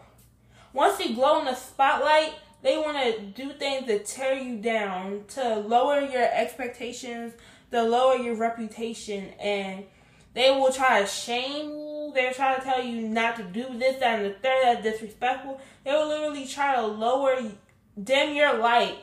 Once 0.73 0.99
you 0.99 1.15
glow 1.15 1.39
in 1.39 1.45
the 1.45 1.55
spotlight, 1.55 2.33
they 2.61 2.77
want 2.77 2.97
to 2.97 3.21
do 3.21 3.53
things 3.53 3.87
to 3.87 3.99
tear 3.99 4.33
you 4.33 4.57
down, 4.57 5.23
to 5.29 5.55
lower 5.55 6.01
your 6.01 6.27
expectations, 6.31 7.33
to 7.71 7.81
lower 7.83 8.15
your 8.15 8.35
reputation, 8.35 9.29
and 9.39 9.85
they 10.33 10.51
will 10.51 10.71
try 10.71 11.01
to 11.01 11.07
shame 11.07 11.69
you. 11.69 12.11
They'll 12.13 12.33
try 12.33 12.55
to 12.55 12.61
tell 12.61 12.83
you 12.83 13.07
not 13.07 13.35
to 13.37 13.43
do 13.43 13.77
this, 13.77 13.99
that, 13.99 14.19
and 14.19 14.25
the 14.25 14.37
third 14.39 14.63
that's 14.63 14.83
disrespectful. 14.83 15.61
They 15.83 15.91
will 15.91 16.07
literally 16.07 16.47
try 16.47 16.75
to 16.75 16.85
lower, 16.85 17.39
dim 18.03 18.35
your 18.35 18.57
light 18.57 18.97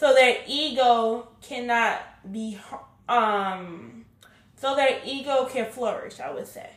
so 0.00 0.14
their 0.14 0.38
ego 0.46 1.28
cannot 1.42 2.00
be 2.32 2.58
um 3.06 4.06
so 4.56 4.74
their 4.74 4.98
ego 5.04 5.44
can 5.44 5.70
flourish 5.70 6.20
i 6.20 6.32
would 6.32 6.46
say 6.46 6.70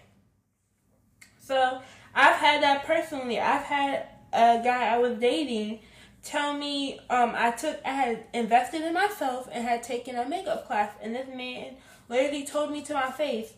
so 1.40 1.82
i've 2.14 2.36
had 2.36 2.62
that 2.62 2.86
personally 2.86 3.40
i've 3.40 3.64
had 3.64 4.08
a 4.34 4.62
guy 4.64 4.94
i 4.94 4.98
was 4.98 5.18
dating 5.20 5.80
tell 6.24 6.54
me 6.54 7.00
um 7.10 7.34
i 7.36 7.52
took 7.52 7.80
i 7.86 7.92
had 7.92 8.24
invested 8.34 8.82
in 8.82 8.94
myself 8.94 9.48
and 9.52 9.64
had 9.64 9.84
taken 9.84 10.16
a 10.16 10.28
makeup 10.28 10.66
class 10.68 10.92
and 11.02 11.16
this 11.16 11.28
man 11.36 11.76
literally 12.10 12.46
told 12.46 12.72
me 12.72 12.82
to 12.82 12.94
my 12.94 13.12
face 13.12 13.54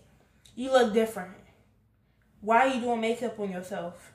you 0.55 0.71
look 0.71 0.93
different 0.93 1.35
why 2.41 2.67
are 2.67 2.73
you 2.73 2.81
doing 2.81 3.01
makeup 3.01 3.39
on 3.39 3.51
yourself 3.51 4.13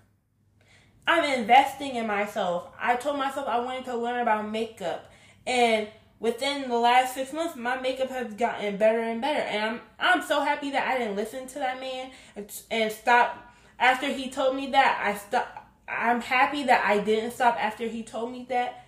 i'm 1.06 1.24
investing 1.24 1.96
in 1.96 2.06
myself 2.06 2.68
i 2.80 2.94
told 2.96 3.18
myself 3.18 3.46
i 3.48 3.58
wanted 3.58 3.84
to 3.84 3.96
learn 3.96 4.20
about 4.20 4.48
makeup 4.48 5.10
and 5.46 5.88
within 6.20 6.68
the 6.68 6.76
last 6.76 7.14
six 7.14 7.32
months, 7.32 7.56
my 7.56 7.80
makeup 7.80 8.10
has 8.10 8.32
gotten 8.34 8.76
better 8.76 9.00
and 9.00 9.20
better. 9.20 9.40
And 9.40 9.64
I'm 9.64 9.80
I'm 9.98 10.22
so 10.22 10.42
happy 10.42 10.70
that 10.70 10.86
I 10.86 10.98
didn't 10.98 11.16
listen 11.16 11.48
to 11.48 11.58
that 11.58 11.80
man 11.80 12.10
and, 12.36 12.52
and 12.70 12.92
stop 12.92 13.52
after 13.78 14.06
he 14.06 14.30
told 14.30 14.54
me 14.54 14.70
that. 14.70 15.02
I 15.04 15.16
stopped. 15.16 15.58
I'm 15.90 16.20
happy 16.20 16.64
that 16.64 16.84
I 16.86 16.98
didn't 16.98 17.32
stop 17.32 17.56
after 17.62 17.86
he 17.88 18.02
told 18.02 18.32
me 18.32 18.46
that 18.48 18.86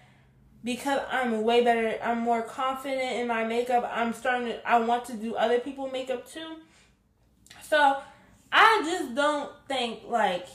because 0.65 1.01
I'm 1.11 1.43
way 1.43 1.65
better. 1.65 1.99
I'm 2.03 2.21
more 2.21 2.43
confident 2.43 3.21
in 3.21 3.27
my 3.27 3.45
makeup. 3.45 3.91
I'm 3.93 4.13
starting 4.13 4.49
to. 4.49 4.69
I 4.69 4.79
want 4.79 5.05
to 5.07 5.15
do 5.15 5.35
other 5.35 5.59
people 5.59 5.89
makeup 5.91 6.31
too. 6.31 6.57
So 7.63 7.99
I 8.53 8.83
just 8.85 9.15
don't 9.15 9.51
think 9.67 10.01
like 10.07 10.47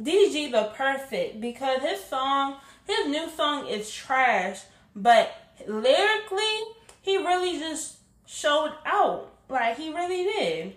DG 0.00 0.50
the 0.50 0.72
perfect 0.74 1.40
because 1.40 1.80
his 1.82 2.04
song, 2.04 2.56
his 2.86 3.06
new 3.06 3.28
song 3.30 3.66
is 3.66 3.90
trash, 3.90 4.60
but 4.94 5.32
lyrically, 5.66 6.60
he 7.00 7.16
really 7.16 7.58
just 7.58 7.98
showed 8.26 8.72
out. 8.84 9.30
Like 9.48 9.76
he 9.76 9.92
really 9.92 10.24
did. 10.24 10.74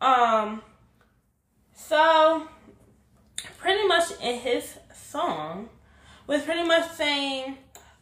Um 0.00 0.62
so 1.74 2.46
pretty 3.58 3.86
much 3.86 4.10
in 4.22 4.38
his 4.38 4.78
song 4.94 5.68
was 6.26 6.42
pretty 6.42 6.64
much 6.64 6.90
saying, 6.92 7.58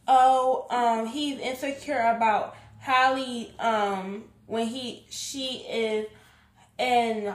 Oh, 0.07 0.65
um, 0.69 1.05
he's 1.05 1.39
insecure 1.39 1.99
about 2.15 2.55
Halle 2.79 3.51
um 3.59 4.23
when 4.47 4.67
he 4.67 5.05
she 5.09 5.65
is 5.69 6.07
and 6.79 7.33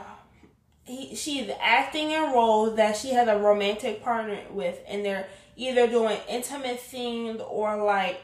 he 0.83 1.15
she's 1.15 1.49
acting 1.61 2.11
in 2.11 2.33
roles 2.33 2.75
that 2.75 2.97
she 2.97 3.11
has 3.11 3.27
a 3.27 3.37
romantic 3.37 4.03
partner 4.03 4.39
with 4.51 4.79
and 4.87 5.05
they're 5.05 5.27
either 5.55 5.87
doing 5.87 6.17
intimate 6.27 6.79
scenes 6.81 7.39
or 7.39 7.81
like 7.83 8.21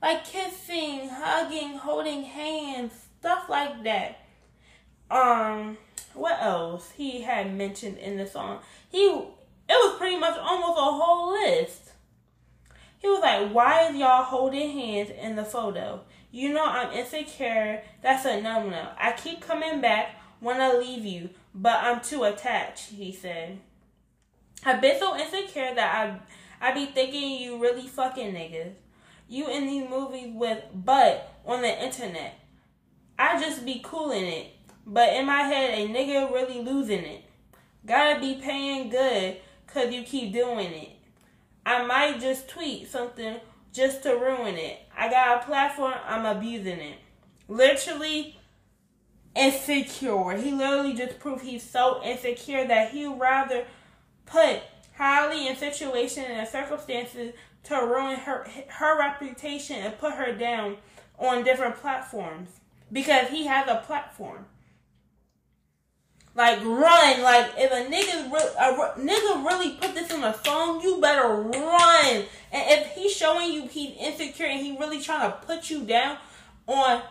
like 0.00 0.24
kissing, 0.24 1.08
hugging, 1.08 1.76
holding 1.76 2.22
hands, 2.22 2.92
stuff 3.18 3.48
like 3.48 3.82
that. 3.82 4.20
Um, 5.10 5.76
what 6.14 6.40
else 6.42 6.90
he 6.96 7.22
had 7.22 7.54
mentioned 7.54 7.98
in 7.98 8.16
the 8.16 8.26
song? 8.26 8.60
He 8.90 9.06
it 9.70 9.74
was 9.74 9.98
pretty 9.98 10.16
much 10.16 10.36
almost 10.38 10.78
a 10.78 10.82
whole 10.82 11.32
list. 11.32 11.92
He 12.98 13.08
was 13.08 13.20
like, 13.20 13.52
"Why 13.52 13.88
is 13.88 13.96
y'all 13.96 14.24
holding 14.24 14.70
hands 14.72 15.10
in 15.10 15.36
the 15.36 15.44
photo? 15.44 16.00
You 16.30 16.52
know 16.52 16.64
I'm 16.64 16.92
insecure. 16.92 17.82
That's 18.02 18.24
a 18.24 18.40
no 18.40 18.68
no. 18.68 18.88
I 18.98 19.12
keep 19.12 19.40
coming 19.40 19.80
back, 19.80 20.16
when 20.40 20.60
I 20.60 20.72
leave 20.72 21.04
you, 21.04 21.30
but 21.54 21.82
I'm 21.82 22.00
too 22.00 22.24
attached." 22.24 22.90
He 22.90 23.12
said. 23.12 23.60
I've 24.64 24.80
been 24.80 24.98
so 24.98 25.16
insecure 25.16 25.74
that 25.74 26.20
I 26.60 26.68
I 26.68 26.72
be 26.72 26.86
thinking 26.86 27.40
you 27.40 27.62
really 27.62 27.86
fucking 27.86 28.34
niggas. 28.34 28.72
You 29.28 29.48
in 29.48 29.66
these 29.66 29.88
movies 29.88 30.32
with 30.34 30.64
but 30.74 31.34
on 31.46 31.62
the 31.62 31.84
internet. 31.84 32.34
I 33.18 33.40
just 33.40 33.64
be 33.64 33.80
cool 33.84 34.10
in 34.10 34.24
it. 34.24 34.46
But 34.86 35.12
in 35.12 35.26
my 35.26 35.42
head, 35.42 35.78
a 35.78 35.88
nigga 35.88 36.32
really 36.32 36.62
losing 36.62 37.04
it. 37.04 37.24
Gotta 37.84 38.20
be 38.20 38.34
paying 38.34 38.88
good 38.88 39.38
cause 39.66 39.92
you 39.92 40.02
keep 40.02 40.32
doing 40.32 40.72
it. 40.72 40.90
I 41.64 41.84
might 41.84 42.20
just 42.20 42.48
tweet 42.48 42.88
something 42.88 43.38
just 43.72 44.02
to 44.04 44.10
ruin 44.14 44.56
it. 44.56 44.78
I 44.96 45.10
got 45.10 45.42
a 45.42 45.46
platform, 45.46 45.94
I'm 46.06 46.24
abusing 46.24 46.80
it. 46.80 46.98
Literally 47.46 48.38
insecure. 49.36 50.36
He 50.36 50.52
literally 50.52 50.94
just 50.94 51.18
proved 51.18 51.44
he's 51.44 51.62
so 51.62 52.02
insecure 52.02 52.66
that 52.66 52.90
he'd 52.90 53.06
rather 53.06 53.64
put 54.26 54.60
Halle 54.92 55.46
in 55.46 55.56
situations 55.56 56.26
and 56.28 56.48
circumstances 56.48 57.32
to 57.64 57.76
ruin 57.76 58.16
her 58.16 58.46
her 58.68 58.98
reputation 58.98 59.76
and 59.76 59.98
put 59.98 60.14
her 60.14 60.32
down 60.32 60.76
on 61.18 61.44
different 61.44 61.76
platforms 61.76 62.48
because 62.90 63.28
he 63.28 63.46
has 63.46 63.68
a 63.68 63.82
platform. 63.86 64.46
Like 66.38 66.64
run, 66.64 67.22
like 67.22 67.50
if 67.58 67.72
a 67.72 67.90
nigga 67.90 68.30
a 68.30 69.00
nigga 69.00 69.44
really 69.44 69.70
put 69.72 69.92
this 69.92 70.12
in 70.12 70.22
a 70.22 70.32
song, 70.44 70.80
you 70.80 71.00
better 71.00 71.26
run. 71.28 72.24
And 72.52 72.80
if 72.80 72.92
he's 72.92 73.10
showing 73.10 73.52
you 73.52 73.66
he's 73.66 73.96
insecure 73.98 74.46
and 74.46 74.60
he 74.60 74.78
really 74.78 75.02
trying 75.02 75.28
to 75.28 75.36
put 75.38 75.68
you 75.68 75.82
down 75.82 76.16
on 76.68 77.02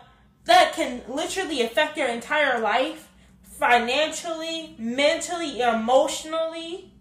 that 0.46 0.72
can 0.72 1.02
literally 1.10 1.60
affect 1.60 1.98
your 1.98 2.08
entire 2.08 2.58
life, 2.58 3.10
financially, 3.42 4.74
mentally, 4.78 5.60
emotionally. 5.60 6.94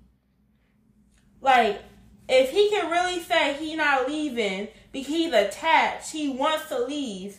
Like 1.40 1.82
if 2.28 2.50
he 2.50 2.70
can 2.72 2.92
really 2.92 3.22
say 3.22 3.54
he 3.54 3.78
not 3.78 4.10
leaving 4.10 4.68
because 4.92 5.08
he's 5.08 5.32
attached, 5.32 6.12
he 6.12 6.28
wants 6.28 6.68
to 6.68 6.84
leave, 6.84 7.38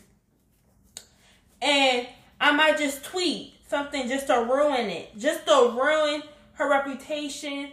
and 1.61 2.07
I 2.41 2.53
might 2.53 2.79
just 2.79 3.05
tweet 3.05 3.58
something 3.69 4.09
just 4.09 4.27
to 4.27 4.35
ruin 4.35 4.91
it, 4.91 5.17
just 5.19 5.47
to 5.47 5.77
ruin 5.79 6.23
her 6.55 6.69
reputation, 6.69 7.71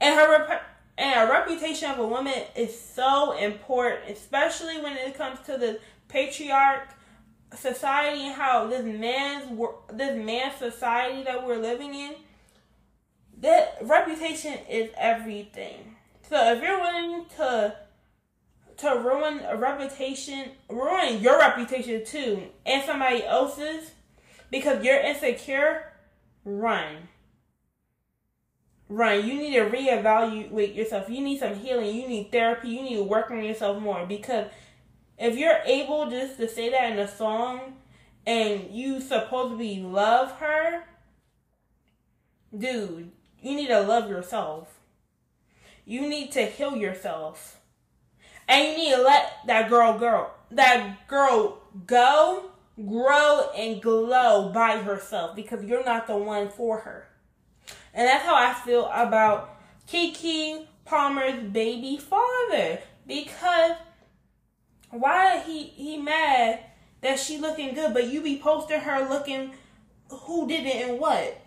and 0.00 0.14
her 0.18 0.30
rep- 0.30 0.62
and 0.98 1.28
a 1.28 1.32
reputation 1.32 1.90
of 1.90 1.98
a 1.98 2.06
woman 2.06 2.34
is 2.56 2.78
so 2.78 3.36
important, 3.38 4.10
especially 4.10 4.80
when 4.80 4.96
it 4.96 5.16
comes 5.16 5.38
to 5.46 5.56
the 5.56 5.78
patriarch 6.08 6.88
society 7.56 8.26
and 8.26 8.34
how 8.34 8.66
this 8.66 8.84
man's 8.84 9.58
this 9.92 10.16
man's 10.16 10.56
society 10.56 11.22
that 11.24 11.46
we're 11.46 11.56
living 11.56 11.94
in. 11.94 12.14
That 13.38 13.78
reputation 13.82 14.58
is 14.68 14.90
everything. 14.98 15.96
So 16.28 16.52
if 16.52 16.62
you're 16.62 16.80
willing 16.80 17.26
to 17.36 17.76
to 18.78 18.88
ruin 18.88 19.40
a 19.46 19.56
reputation, 19.56 20.50
ruin 20.68 21.20
your 21.20 21.38
reputation 21.38 22.04
too, 22.04 22.42
and 22.64 22.82
somebody 22.84 23.24
else's, 23.24 23.90
because 24.50 24.84
you're 24.84 25.00
insecure, 25.00 25.92
run. 26.44 27.08
Run. 28.88 29.26
You 29.26 29.34
need 29.34 29.54
to 29.54 29.70
reevaluate 29.70 30.74
yourself. 30.74 31.08
You 31.08 31.20
need 31.20 31.38
some 31.38 31.54
healing. 31.54 31.94
You 31.94 32.08
need 32.08 32.32
therapy. 32.32 32.70
You 32.70 32.82
need 32.82 32.96
to 32.96 33.04
work 33.04 33.30
on 33.30 33.44
yourself 33.44 33.80
more 33.80 34.04
because 34.04 34.46
if 35.16 35.36
you're 35.36 35.60
able 35.64 36.10
just 36.10 36.38
to 36.38 36.48
say 36.48 36.70
that 36.70 36.92
in 36.92 36.98
a 36.98 37.06
song 37.06 37.74
and 38.26 38.70
you 38.70 39.00
supposedly 39.00 39.80
love 39.80 40.32
her, 40.38 40.84
dude, 42.56 43.12
you 43.40 43.54
need 43.54 43.68
to 43.68 43.80
love 43.80 44.08
yourself. 44.08 44.80
You 45.84 46.08
need 46.08 46.32
to 46.32 46.46
heal 46.46 46.76
yourself. 46.76 47.60
And 48.48 48.68
you 48.68 48.76
need 48.76 48.94
to 48.96 49.02
let 49.02 49.32
that 49.46 49.68
girl 49.68 49.98
go. 49.98 50.30
That 50.50 51.06
girl 51.06 51.58
go, 51.86 52.49
grow, 52.86 53.50
and 53.56 53.82
glow 53.82 54.50
by 54.52 54.78
herself 54.78 55.36
because 55.36 55.64
you're 55.64 55.84
not 55.84 56.06
the 56.06 56.16
one 56.16 56.48
for 56.48 56.78
her. 56.80 57.08
And 57.92 58.06
that's 58.06 58.24
how 58.24 58.34
I 58.34 58.54
feel 58.54 58.86
about 58.86 59.58
Keke 59.88 60.66
Palmer's 60.84 61.42
baby 61.52 61.96
father. 61.96 62.78
Because 63.06 63.72
why 64.90 65.40
he 65.40 65.64
he 65.64 65.96
mad 65.96 66.60
that 67.00 67.18
she 67.18 67.38
looking 67.38 67.74
good, 67.74 67.92
but 67.92 68.08
you 68.08 68.20
be 68.20 68.38
posting 68.38 68.80
her 68.80 69.08
looking 69.08 69.52
who 70.08 70.48
did 70.48 70.66
it 70.66 70.88
and 70.88 70.98
what? 70.98 71.40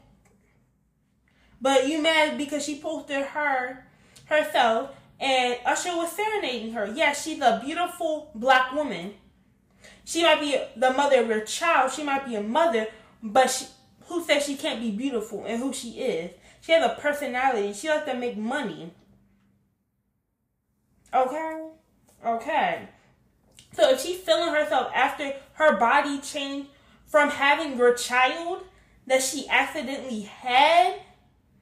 But 1.62 1.88
you 1.88 2.02
mad 2.02 2.38
because 2.38 2.66
she 2.66 2.80
posted 2.80 3.26
her 3.26 3.86
herself, 4.26 4.92
and 5.20 5.58
Usher 5.66 5.96
was 5.96 6.12
serenading 6.12 6.74
her. 6.74 6.92
Yes, 6.94 7.24
she's 7.24 7.42
a 7.42 7.62
beautiful 7.64 8.32
black 8.36 8.74
woman. 8.74 9.14
She 10.06 10.24
might 10.24 10.40
be 10.40 10.58
the 10.76 10.92
mother 10.92 11.22
of 11.22 11.28
your 11.28 11.42
child. 11.42 11.92
She 11.92 12.04
might 12.04 12.26
be 12.26 12.36
a 12.36 12.42
mother, 12.42 12.88
but 13.22 13.50
she, 13.50 13.66
who 14.06 14.24
says 14.24 14.46
she 14.46 14.56
can't 14.56 14.82
be 14.82 14.92
beautiful 14.92 15.46
and 15.46 15.62
who 15.62 15.74
she 15.74 16.00
is? 16.00 16.32
She 16.62 16.72
has 16.72 16.84
a 16.84 16.96
personality. 17.00 17.74
She 17.74 17.90
likes 17.90 18.06
to 18.06 18.14
make 18.14 18.38
money. 18.38 18.94
Okay? 21.14 21.68
Okay. 22.26 22.90
So 23.74 23.92
if 23.92 24.02
she's 24.02 24.20
feeling 24.20 24.54
herself 24.54 24.92
after 24.94 25.34
her 25.54 25.78
body 25.78 26.20
changed 26.20 26.70
from 27.06 27.30
having 27.30 27.78
your 27.78 27.94
child 27.94 28.64
that 29.08 29.22
she 29.22 29.48
accidentally 29.50 30.22
had 30.22 30.96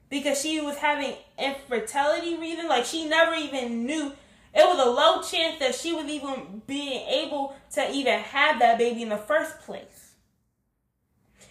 because 0.10 0.41
she 0.41 0.62
was 0.62 0.77
having 0.77 1.15
infertility 1.39 2.38
reasons. 2.38 2.69
Like 2.69 2.86
she 2.86 3.06
never 3.08 3.34
even 3.34 3.86
knew. 3.86 4.13
It 4.54 4.66
was 4.66 4.86
a 4.86 4.90
low 4.90 5.22
chance 5.22 5.60
that 5.60 5.76
she 5.76 5.94
was 5.94 6.06
even 6.06 6.62
being 6.68 7.08
able 7.08 7.56
to 7.74 7.92
even 7.92 8.20
have 8.20 8.60
that 8.60 8.78
baby 8.78 9.04
in 9.04 9.10
the 9.10 9.18
first 9.18 9.60
place. 9.62 10.16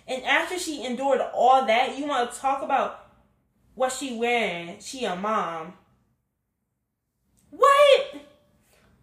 And 0.07 0.25
after 0.25 0.59
she 0.59 0.85
endured 0.85 1.21
all 1.33 1.65
that, 1.67 1.97
you 1.97 2.07
want 2.07 2.33
to 2.33 2.39
talk 2.39 2.63
about 2.63 3.07
what 3.75 3.93
she 3.93 4.17
wearing? 4.17 4.77
She 4.81 5.05
a 5.05 5.17
mom. 5.17 5.75
What? 7.51 8.15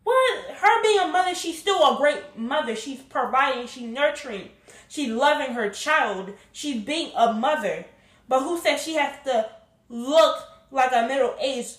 What? 0.03 0.45
Her 0.55 0.83
being 0.83 0.99
a 0.99 1.07
mother, 1.07 1.33
she's 1.33 1.59
still 1.59 1.95
a 1.95 1.97
great 1.97 2.37
mother. 2.37 2.75
She's 2.75 3.01
providing, 3.01 3.67
she's 3.67 3.89
nurturing, 3.89 4.49
she's 4.87 5.09
loving 5.09 5.53
her 5.53 5.69
child, 5.69 6.33
she's 6.51 6.83
being 6.83 7.11
a 7.15 7.33
mother. 7.33 7.85
But 8.27 8.41
who 8.41 8.59
says 8.59 8.83
she 8.83 8.95
has 8.95 9.15
to 9.25 9.49
look 9.89 10.43
like 10.71 10.91
a 10.93 11.07
middle 11.07 11.35
aged, 11.41 11.77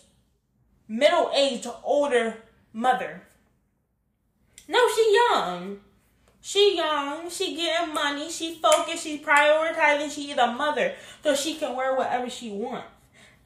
middle 0.88 1.30
aged 1.34 1.68
older 1.84 2.38
mother? 2.72 3.22
No, 4.66 4.78
she 4.94 5.14
young. 5.14 5.78
She 6.40 6.76
young. 6.76 7.30
She 7.30 7.56
getting 7.56 7.94
money. 7.94 8.30
She 8.30 8.54
focused. 8.54 9.04
She 9.04 9.18
prioritizing. 9.18 10.10
She 10.10 10.30
is 10.30 10.38
a 10.38 10.48
mother, 10.48 10.94
so 11.22 11.34
she 11.34 11.54
can 11.54 11.76
wear 11.76 11.94
whatever 11.94 12.28
she 12.28 12.50
wants. 12.50 12.88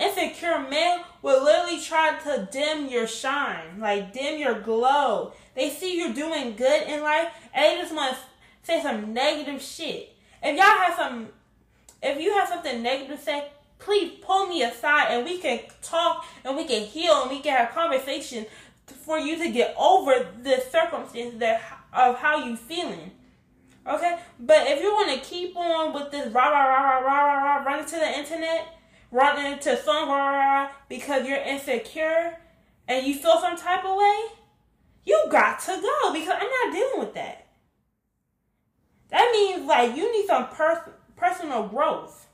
Insecure 0.01 0.69
men 0.69 1.01
will 1.21 1.45
literally 1.45 1.81
try 1.81 2.19
to 2.25 2.49
dim 2.51 2.89
your 2.89 3.07
shine, 3.07 3.79
like 3.79 4.13
dim 4.13 4.39
your 4.39 4.61
glow. 4.61 5.33
They 5.55 5.71
see 5.71 5.97
you're 5.97 6.13
doing 6.13 6.57
good 6.57 6.89
in 6.89 7.03
life, 7.03 7.29
and 7.55 7.65
they 7.65 7.81
just 7.81 7.95
want 7.95 8.17
to 8.17 8.21
say 8.63 8.83
some 8.83 9.13
negative 9.13 9.63
shit. 9.63 10.17
If 10.43 10.57
y'all 10.57 10.65
have 10.65 10.97
some 10.97 11.29
if 12.03 12.21
you 12.21 12.33
have 12.35 12.49
something 12.49 12.83
negative 12.83 13.19
to 13.19 13.23
say, 13.23 13.49
please 13.83 14.19
pull 14.23 14.47
me 14.47 14.63
aside 14.63 15.09
and 15.11 15.25
we 15.25 15.39
can 15.39 15.61
talk 15.83 16.25
and 16.45 16.57
we 16.57 16.65
can 16.65 16.83
heal 16.83 17.23
and 17.23 17.31
we 17.31 17.41
can 17.41 17.57
have 17.57 17.75
conversation 17.75 18.47
for 18.87 19.19
you 19.19 19.37
to 19.37 19.51
get 19.51 19.75
over 19.77 20.29
the 20.43 20.63
circumstances 20.71 21.39
that 21.41 21.61
of 21.93 22.19
how 22.19 22.45
you 22.45 22.57
feeling. 22.57 23.11
Okay? 23.87 24.19
But 24.39 24.69
if 24.69 24.81
you 24.81 24.93
want 24.93 25.11
to 25.11 25.29
keep 25.29 25.57
on 25.57 25.93
with 25.93 26.11
this 26.11 26.33
rah 26.33 26.49
rah 26.49 26.65
rah 26.65 26.99
rah 26.99 27.25
rah 27.25 27.35
rah 27.35 27.65
running 27.65 27.87
to 27.87 27.97
the 27.97 28.19
internet, 28.19 28.69
running 29.11 29.59
to 29.59 29.83
song 29.83 30.09
rah 30.09 30.31
rah 30.31 30.63
rah 30.63 30.71
because 30.89 31.27
you're 31.27 31.43
insecure 31.43 32.39
and 32.89 33.07
you 33.07 33.15
feel 33.15 33.39
some 33.41 33.57
type 33.57 33.85
of 33.85 33.97
way, 33.97 34.21
you 35.05 35.27
got 35.31 35.59
to 35.61 35.73
go 35.73 36.13
because 36.13 36.37
I'm 36.41 36.49
not 36.49 36.73
dealing 36.73 37.01
with 37.01 37.15
that. 37.15 37.47
That 39.11 39.29
means 39.33 39.67
like 39.67 39.97
you 39.97 40.11
need 40.13 40.27
some 40.27 40.49
pers- 40.49 40.89
personal 41.17 41.67
growth. 41.67 42.27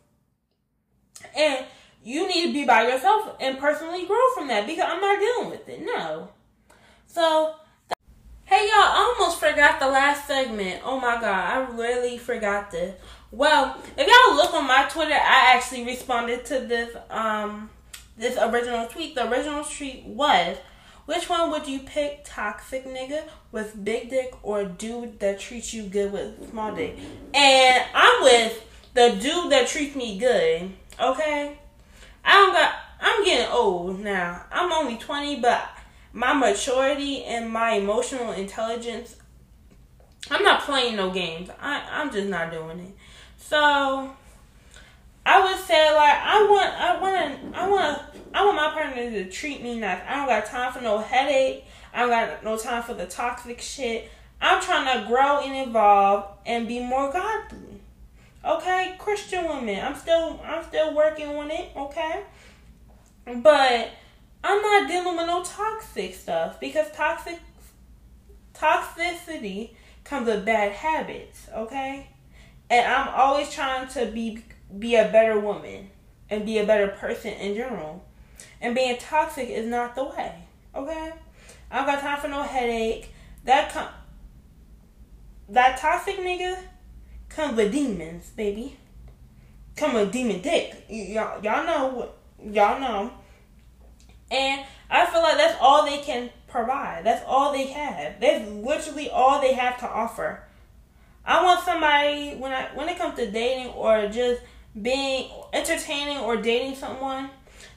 And 1.36 1.66
you 2.04 2.28
need 2.28 2.46
to 2.46 2.52
be 2.52 2.64
by 2.64 2.88
yourself 2.88 3.36
and 3.40 3.58
personally 3.58 4.06
grow 4.06 4.32
from 4.34 4.48
that 4.48 4.66
because 4.66 4.84
I'm 4.88 5.00
not 5.00 5.18
dealing 5.18 5.50
with 5.50 5.68
it. 5.68 5.84
No. 5.84 6.28
So 7.06 7.54
Hey 8.48 8.66
y'all, 8.66 8.76
I 8.78 9.14
almost 9.18 9.40
forgot 9.40 9.78
the 9.78 9.88
last 9.88 10.26
segment. 10.26 10.80
Oh 10.82 10.98
my 10.98 11.20
god, 11.20 11.24
I 11.24 11.76
really 11.76 12.16
forgot 12.16 12.70
this. 12.70 12.98
Well, 13.30 13.76
if 13.94 14.06
y'all 14.06 14.36
look 14.36 14.54
on 14.54 14.66
my 14.66 14.88
Twitter, 14.88 15.12
I 15.12 15.52
actually 15.54 15.84
responded 15.84 16.46
to 16.46 16.60
this 16.60 16.96
um 17.10 17.68
this 18.16 18.38
original 18.38 18.86
tweet. 18.86 19.14
The 19.14 19.30
original 19.30 19.64
tweet 19.64 20.04
was 20.04 20.56
which 21.04 21.28
one 21.28 21.50
would 21.50 21.68
you 21.68 21.80
pick, 21.80 22.22
toxic 22.24 22.86
nigga 22.86 23.24
with 23.52 23.84
big 23.84 24.08
dick 24.08 24.32
or 24.42 24.64
dude 24.64 25.20
that 25.20 25.38
treats 25.40 25.74
you 25.74 25.82
good 25.82 26.10
with 26.10 26.48
small 26.48 26.74
dick? 26.74 26.96
And 27.34 27.84
I'm 27.94 28.22
with 28.22 28.64
the 28.94 29.18
dude 29.20 29.52
that 29.52 29.68
treats 29.68 29.94
me 29.94 30.18
good. 30.18 30.70
Okay, 31.00 31.58
I 32.24 32.32
don't 32.32 32.52
got. 32.52 32.74
I'm 33.00 33.24
getting 33.24 33.52
old 33.52 34.00
now. 34.00 34.44
I'm 34.50 34.72
only 34.72 34.96
20, 34.96 35.40
but 35.40 35.68
my 36.12 36.32
maturity 36.32 37.24
and 37.24 37.48
my 37.50 37.72
emotional 37.72 38.32
intelligence, 38.32 39.16
I'm 40.30 40.42
not 40.42 40.62
playing 40.62 40.96
no 40.96 41.10
games. 41.10 41.50
I, 41.60 41.86
I'm 41.90 42.10
just 42.10 42.28
not 42.28 42.50
doing 42.50 42.80
it. 42.80 42.96
So 43.36 44.10
I 45.24 45.44
would 45.44 45.64
say 45.64 45.94
like 45.94 46.18
I 46.18 46.46
want 46.50 46.74
I 46.74 47.00
want 47.00 47.54
I 47.54 47.68
want 47.68 48.02
I 48.34 48.44
want 48.44 48.56
my 48.56 48.70
partner 48.70 49.10
to 49.10 49.30
treat 49.30 49.62
me 49.62 49.78
nice. 49.78 50.00
I 50.08 50.16
don't 50.16 50.26
got 50.26 50.46
time 50.46 50.72
for 50.72 50.80
no 50.80 50.98
headache. 50.98 51.64
I 51.92 52.00
don't 52.00 52.10
got 52.10 52.44
no 52.44 52.56
time 52.56 52.82
for 52.82 52.94
the 52.94 53.06
toxic 53.06 53.60
shit. 53.60 54.10
I'm 54.40 54.62
trying 54.62 55.00
to 55.00 55.06
grow 55.06 55.40
and 55.40 55.68
evolve 55.68 56.26
and 56.46 56.66
be 56.66 56.80
more 56.80 57.12
godly. 57.12 57.67
Okay, 58.44 58.94
Christian 58.98 59.48
women. 59.48 59.84
I'm 59.84 59.96
still 59.96 60.40
I'm 60.44 60.64
still 60.64 60.94
working 60.94 61.28
on 61.28 61.50
it. 61.50 61.70
Okay, 61.76 62.22
but 63.26 63.90
I'm 64.44 64.62
not 64.62 64.88
dealing 64.88 65.16
with 65.16 65.26
no 65.26 65.42
toxic 65.42 66.14
stuff 66.14 66.60
because 66.60 66.90
toxic 66.92 67.38
toxicity 68.54 69.70
comes 70.04 70.26
with 70.26 70.44
bad 70.44 70.72
habits, 70.72 71.48
okay? 71.54 72.08
And 72.70 72.86
I'm 72.86 73.08
always 73.08 73.52
trying 73.52 73.88
to 73.88 74.06
be 74.06 74.44
be 74.78 74.94
a 74.94 75.08
better 75.10 75.38
woman 75.40 75.90
and 76.30 76.44
be 76.44 76.58
a 76.58 76.66
better 76.66 76.88
person 76.88 77.32
in 77.32 77.54
general. 77.54 78.04
And 78.60 78.74
being 78.74 78.96
toxic 78.98 79.48
is 79.48 79.66
not 79.66 79.94
the 79.94 80.04
way, 80.04 80.44
okay? 80.74 81.12
I 81.70 81.76
don't 81.76 81.86
got 81.86 82.00
time 82.00 82.20
for 82.20 82.28
no 82.28 82.42
headache. 82.42 83.12
That 83.44 83.72
com- 83.72 83.88
that 85.48 85.78
toxic 85.78 86.18
nigga 86.18 86.58
comes 87.28 87.56
with 87.56 87.72
demons, 87.72 88.30
baby. 88.30 88.76
Come 89.76 89.94
with 89.94 90.12
demon 90.12 90.40
dick. 90.40 90.84
Y'all, 90.88 91.42
y'all 91.42 91.66
know 91.66 91.88
what 91.88 92.18
y'all 92.42 92.80
know 92.80 93.12
and 94.30 94.64
I 94.90 95.06
feel 95.06 95.22
like 95.22 95.36
that's 95.36 95.56
all 95.60 95.84
they 95.84 95.98
can 95.98 96.30
provide. 96.46 97.04
That's 97.04 97.24
all 97.26 97.52
they 97.52 97.66
have. 97.68 98.20
That's 98.20 98.50
literally 98.50 99.10
all 99.10 99.40
they 99.40 99.54
have 99.54 99.78
to 99.80 99.88
offer. 99.88 100.42
I 101.24 101.42
want 101.44 101.64
somebody 101.64 102.36
when 102.36 102.52
I 102.52 102.68
when 102.74 102.88
it 102.88 102.98
comes 102.98 103.16
to 103.16 103.30
dating 103.30 103.72
or 103.72 104.08
just 104.08 104.42
being 104.80 105.30
entertaining 105.52 106.18
or 106.18 106.36
dating 106.36 106.76
someone, 106.76 107.30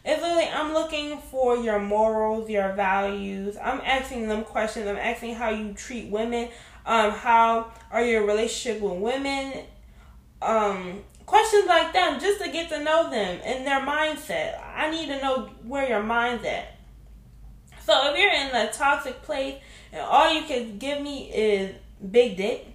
it's 0.05 0.21
literally 0.21 0.47
I'm 0.47 0.73
looking 0.73 1.17
for 1.17 1.57
your 1.57 1.79
morals, 1.79 2.49
your 2.49 2.73
values. 2.73 3.57
I'm 3.61 3.81
asking 3.81 4.27
them 4.27 4.43
questions. 4.43 4.87
I'm 4.87 4.97
asking 4.97 5.35
how 5.35 5.49
you 5.49 5.73
treat 5.73 6.09
women. 6.09 6.49
Um, 6.85 7.11
how 7.11 7.71
are 7.91 8.03
your 8.03 8.25
relationship 8.25 8.81
with 8.81 8.93
women? 8.93 9.65
Um, 10.41 11.01
questions 11.25 11.65
like 11.67 11.93
them 11.93 12.19
just 12.19 12.41
to 12.41 12.51
get 12.51 12.69
to 12.69 12.83
know 12.83 13.09
them 13.09 13.39
and 13.43 13.65
their 13.65 13.81
mindset. 13.81 14.59
I 14.75 14.89
need 14.89 15.07
to 15.07 15.21
know 15.21 15.49
where 15.63 15.87
your 15.87 16.03
mind's 16.03 16.43
at. 16.45 16.77
So 17.85 18.11
if 18.11 18.17
you're 18.17 18.31
in 18.31 18.55
a 18.55 18.71
toxic 18.71 19.21
place 19.21 19.55
and 19.91 20.01
all 20.01 20.33
you 20.33 20.43
can 20.43 20.77
give 20.77 21.01
me 21.01 21.29
is 21.31 21.75
big 22.09 22.37
dick, 22.37 22.67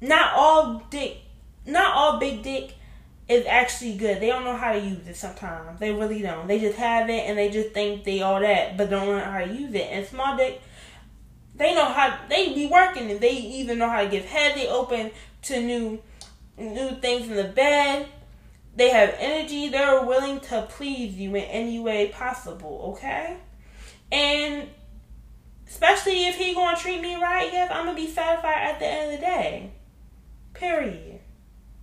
not 0.00 0.34
all 0.34 0.82
dick, 0.90 1.18
not 1.66 1.94
all 1.94 2.18
big 2.18 2.42
dick 2.42 2.74
is 3.28 3.46
actually 3.46 3.96
good. 3.96 4.20
They 4.20 4.26
don't 4.26 4.44
know 4.44 4.56
how 4.56 4.72
to 4.72 4.80
use 4.80 5.06
it 5.06 5.16
sometimes. 5.16 5.78
They 5.78 5.92
really 5.92 6.20
don't. 6.20 6.48
They 6.48 6.58
just 6.58 6.76
have 6.78 7.08
it 7.08 7.28
and 7.28 7.38
they 7.38 7.48
just 7.48 7.70
think 7.70 8.04
they 8.04 8.22
all 8.22 8.40
that, 8.40 8.76
but 8.76 8.90
don't 8.90 9.06
know 9.06 9.20
how 9.24 9.38
to 9.38 9.52
use 9.52 9.72
it. 9.74 9.86
And 9.90 10.04
small 10.06 10.36
dick, 10.36 10.60
they 11.60 11.74
know 11.74 11.84
how 11.84 12.18
they 12.30 12.54
be 12.54 12.66
working 12.66 13.10
and 13.10 13.20
they 13.20 13.32
even 13.32 13.78
know 13.78 13.90
how 13.90 14.02
to 14.02 14.08
give 14.08 14.24
head. 14.24 14.56
They 14.56 14.66
open 14.66 15.10
to 15.42 15.60
new 15.60 16.00
new 16.56 16.98
things 17.00 17.28
in 17.28 17.36
the 17.36 17.44
bed. 17.44 18.08
They 18.74 18.88
have 18.88 19.14
energy. 19.18 19.68
They're 19.68 20.02
willing 20.02 20.40
to 20.40 20.66
please 20.70 21.14
you 21.16 21.36
in 21.36 21.44
any 21.44 21.78
way 21.78 22.08
possible, 22.08 22.94
okay? 22.94 23.36
And 24.10 24.68
especially 25.68 26.28
if 26.28 26.36
he 26.36 26.54
gonna 26.54 26.78
treat 26.78 27.02
me 27.02 27.16
right, 27.16 27.52
yes, 27.52 27.70
I'm 27.70 27.84
gonna 27.84 27.96
be 27.96 28.08
satisfied 28.08 28.62
at 28.62 28.78
the 28.78 28.86
end 28.86 29.12
of 29.12 29.20
the 29.20 29.26
day. 29.26 29.70
Period. 30.54 31.20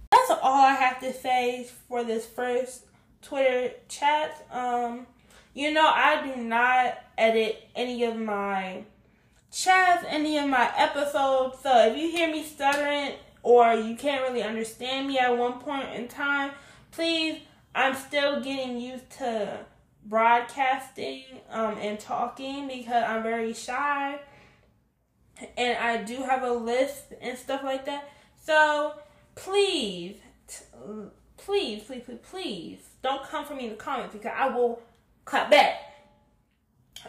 That's 0.10 0.32
all 0.42 0.62
I 0.62 0.74
have 0.74 1.00
to 1.02 1.13
say 1.13 1.70
for 1.88 2.04
this 2.04 2.26
first 2.26 2.86
Twitter 3.22 3.74
chat. 3.90 4.44
Um, 4.52 5.06
you 5.54 5.72
know, 5.72 5.86
I 5.86 6.26
do 6.26 6.42
not 6.42 6.98
edit 7.16 7.63
any 7.76 8.04
of 8.06 8.16
my 8.16 8.84
chats, 9.52 10.06
any 10.08 10.38
of 10.38 10.50
my 10.50 10.72
episodes. 10.76 11.60
So 11.62 11.88
if 11.88 11.98
you 11.98 12.10
hear 12.10 12.32
me 12.32 12.44
stuttering 12.44 13.14
or 13.44 13.74
you 13.74 13.96
can't 13.96 14.22
really 14.22 14.44
understand 14.44 15.08
me 15.08 15.18
at 15.20 15.38
one 15.38 15.60
point 15.60 15.94
in 15.94 16.08
time, 16.08 16.52
please, 16.92 17.40
I'm 17.74 17.96
still 17.96 18.42
getting 18.42 18.80
used 18.80 19.10
to 19.20 19.60
broadcasting 20.06 21.24
um, 21.50 21.78
and 21.80 22.00
talking 22.00 22.68
because 22.68 23.04
I'm 23.04 23.24
very 23.24 23.54
shy 23.54 24.20
and 25.58 25.78
I 25.78 26.04
do 26.04 26.24
have 26.24 26.44
a 26.44 26.52
list 26.52 27.14
and 27.22 27.38
stuff 27.38 27.64
like 27.64 27.86
that. 27.86 28.10
So 28.44 28.94
please, 29.36 30.18
please, 31.38 31.84
please, 31.84 32.04
please, 32.06 32.20
please 32.30 32.80
don't 33.02 33.24
come 33.24 33.46
for 33.46 33.56
me 33.56 33.66
in 33.66 33.70
the 33.72 33.76
comments 33.76 34.14
because 34.14 34.32
I 34.36 34.50
will 34.50 34.82
cut 35.26 35.50
back. 35.50 35.76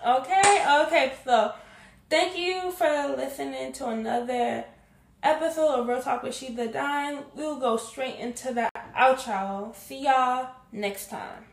Okay, 0.07 0.64
okay, 0.83 1.12
so 1.24 1.53
thank 2.11 2.37
you 2.37 2.71
for 2.73 3.14
listening 3.16 3.73
to 3.75 3.88
another 3.88 4.64
episode 5.23 5.81
of 5.81 5.88
Real 5.88 6.03
Talk 6.03 6.23
with 6.23 6.35
She 6.35 6.53
the 6.55 6.66
Dime. 6.66 7.25
We'll 7.35 7.59
go 7.59 7.77
straight 7.77 8.18
into 8.18 8.53
that 8.55 8.73
outro. 8.97 9.75
See 9.75 10.05
y'all 10.05 10.51
next 10.73 11.11
time. 11.11 11.44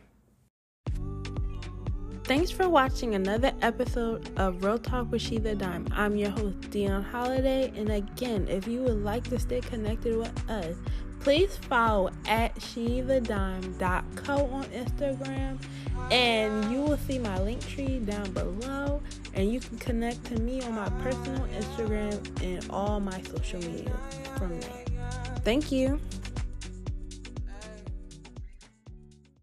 Thanks 2.24 2.50
for 2.50 2.68
watching 2.68 3.14
another 3.14 3.52
episode 3.62 4.36
of 4.36 4.64
Real 4.64 4.78
Talk 4.78 5.12
with 5.12 5.22
She 5.22 5.38
the 5.38 5.54
Dime. 5.54 5.86
I'm 5.92 6.16
your 6.16 6.30
host, 6.30 6.70
Dion 6.70 7.02
Holiday. 7.02 7.72
And 7.76 7.90
again, 7.90 8.48
if 8.48 8.66
you 8.66 8.82
would 8.82 9.04
like 9.04 9.24
to 9.30 9.38
stay 9.38 9.60
connected 9.60 10.16
with 10.16 10.50
us, 10.50 10.76
please 11.20 11.56
follow 11.56 12.10
at 12.26 12.54
shethedime.co 12.56 14.46
on 14.46 14.64
Instagram 14.64 15.58
and 16.10 16.70
you 16.70 16.80
will 16.80 16.98
see 16.98 17.18
my 17.18 17.36
Linktree 17.38 18.04
down 18.06 18.30
below 18.32 19.02
and 19.34 19.52
you 19.52 19.60
can 19.60 19.78
connect 19.78 20.24
to 20.26 20.40
me 20.40 20.62
on 20.62 20.74
my 20.74 20.88
personal 21.02 21.46
Instagram 21.58 22.42
and 22.42 22.70
all 22.70 23.00
my 23.00 23.20
social 23.22 23.60
media 23.60 23.92
from 24.38 24.60
there. 24.60 24.84
Thank 25.44 25.70
you. 25.70 26.00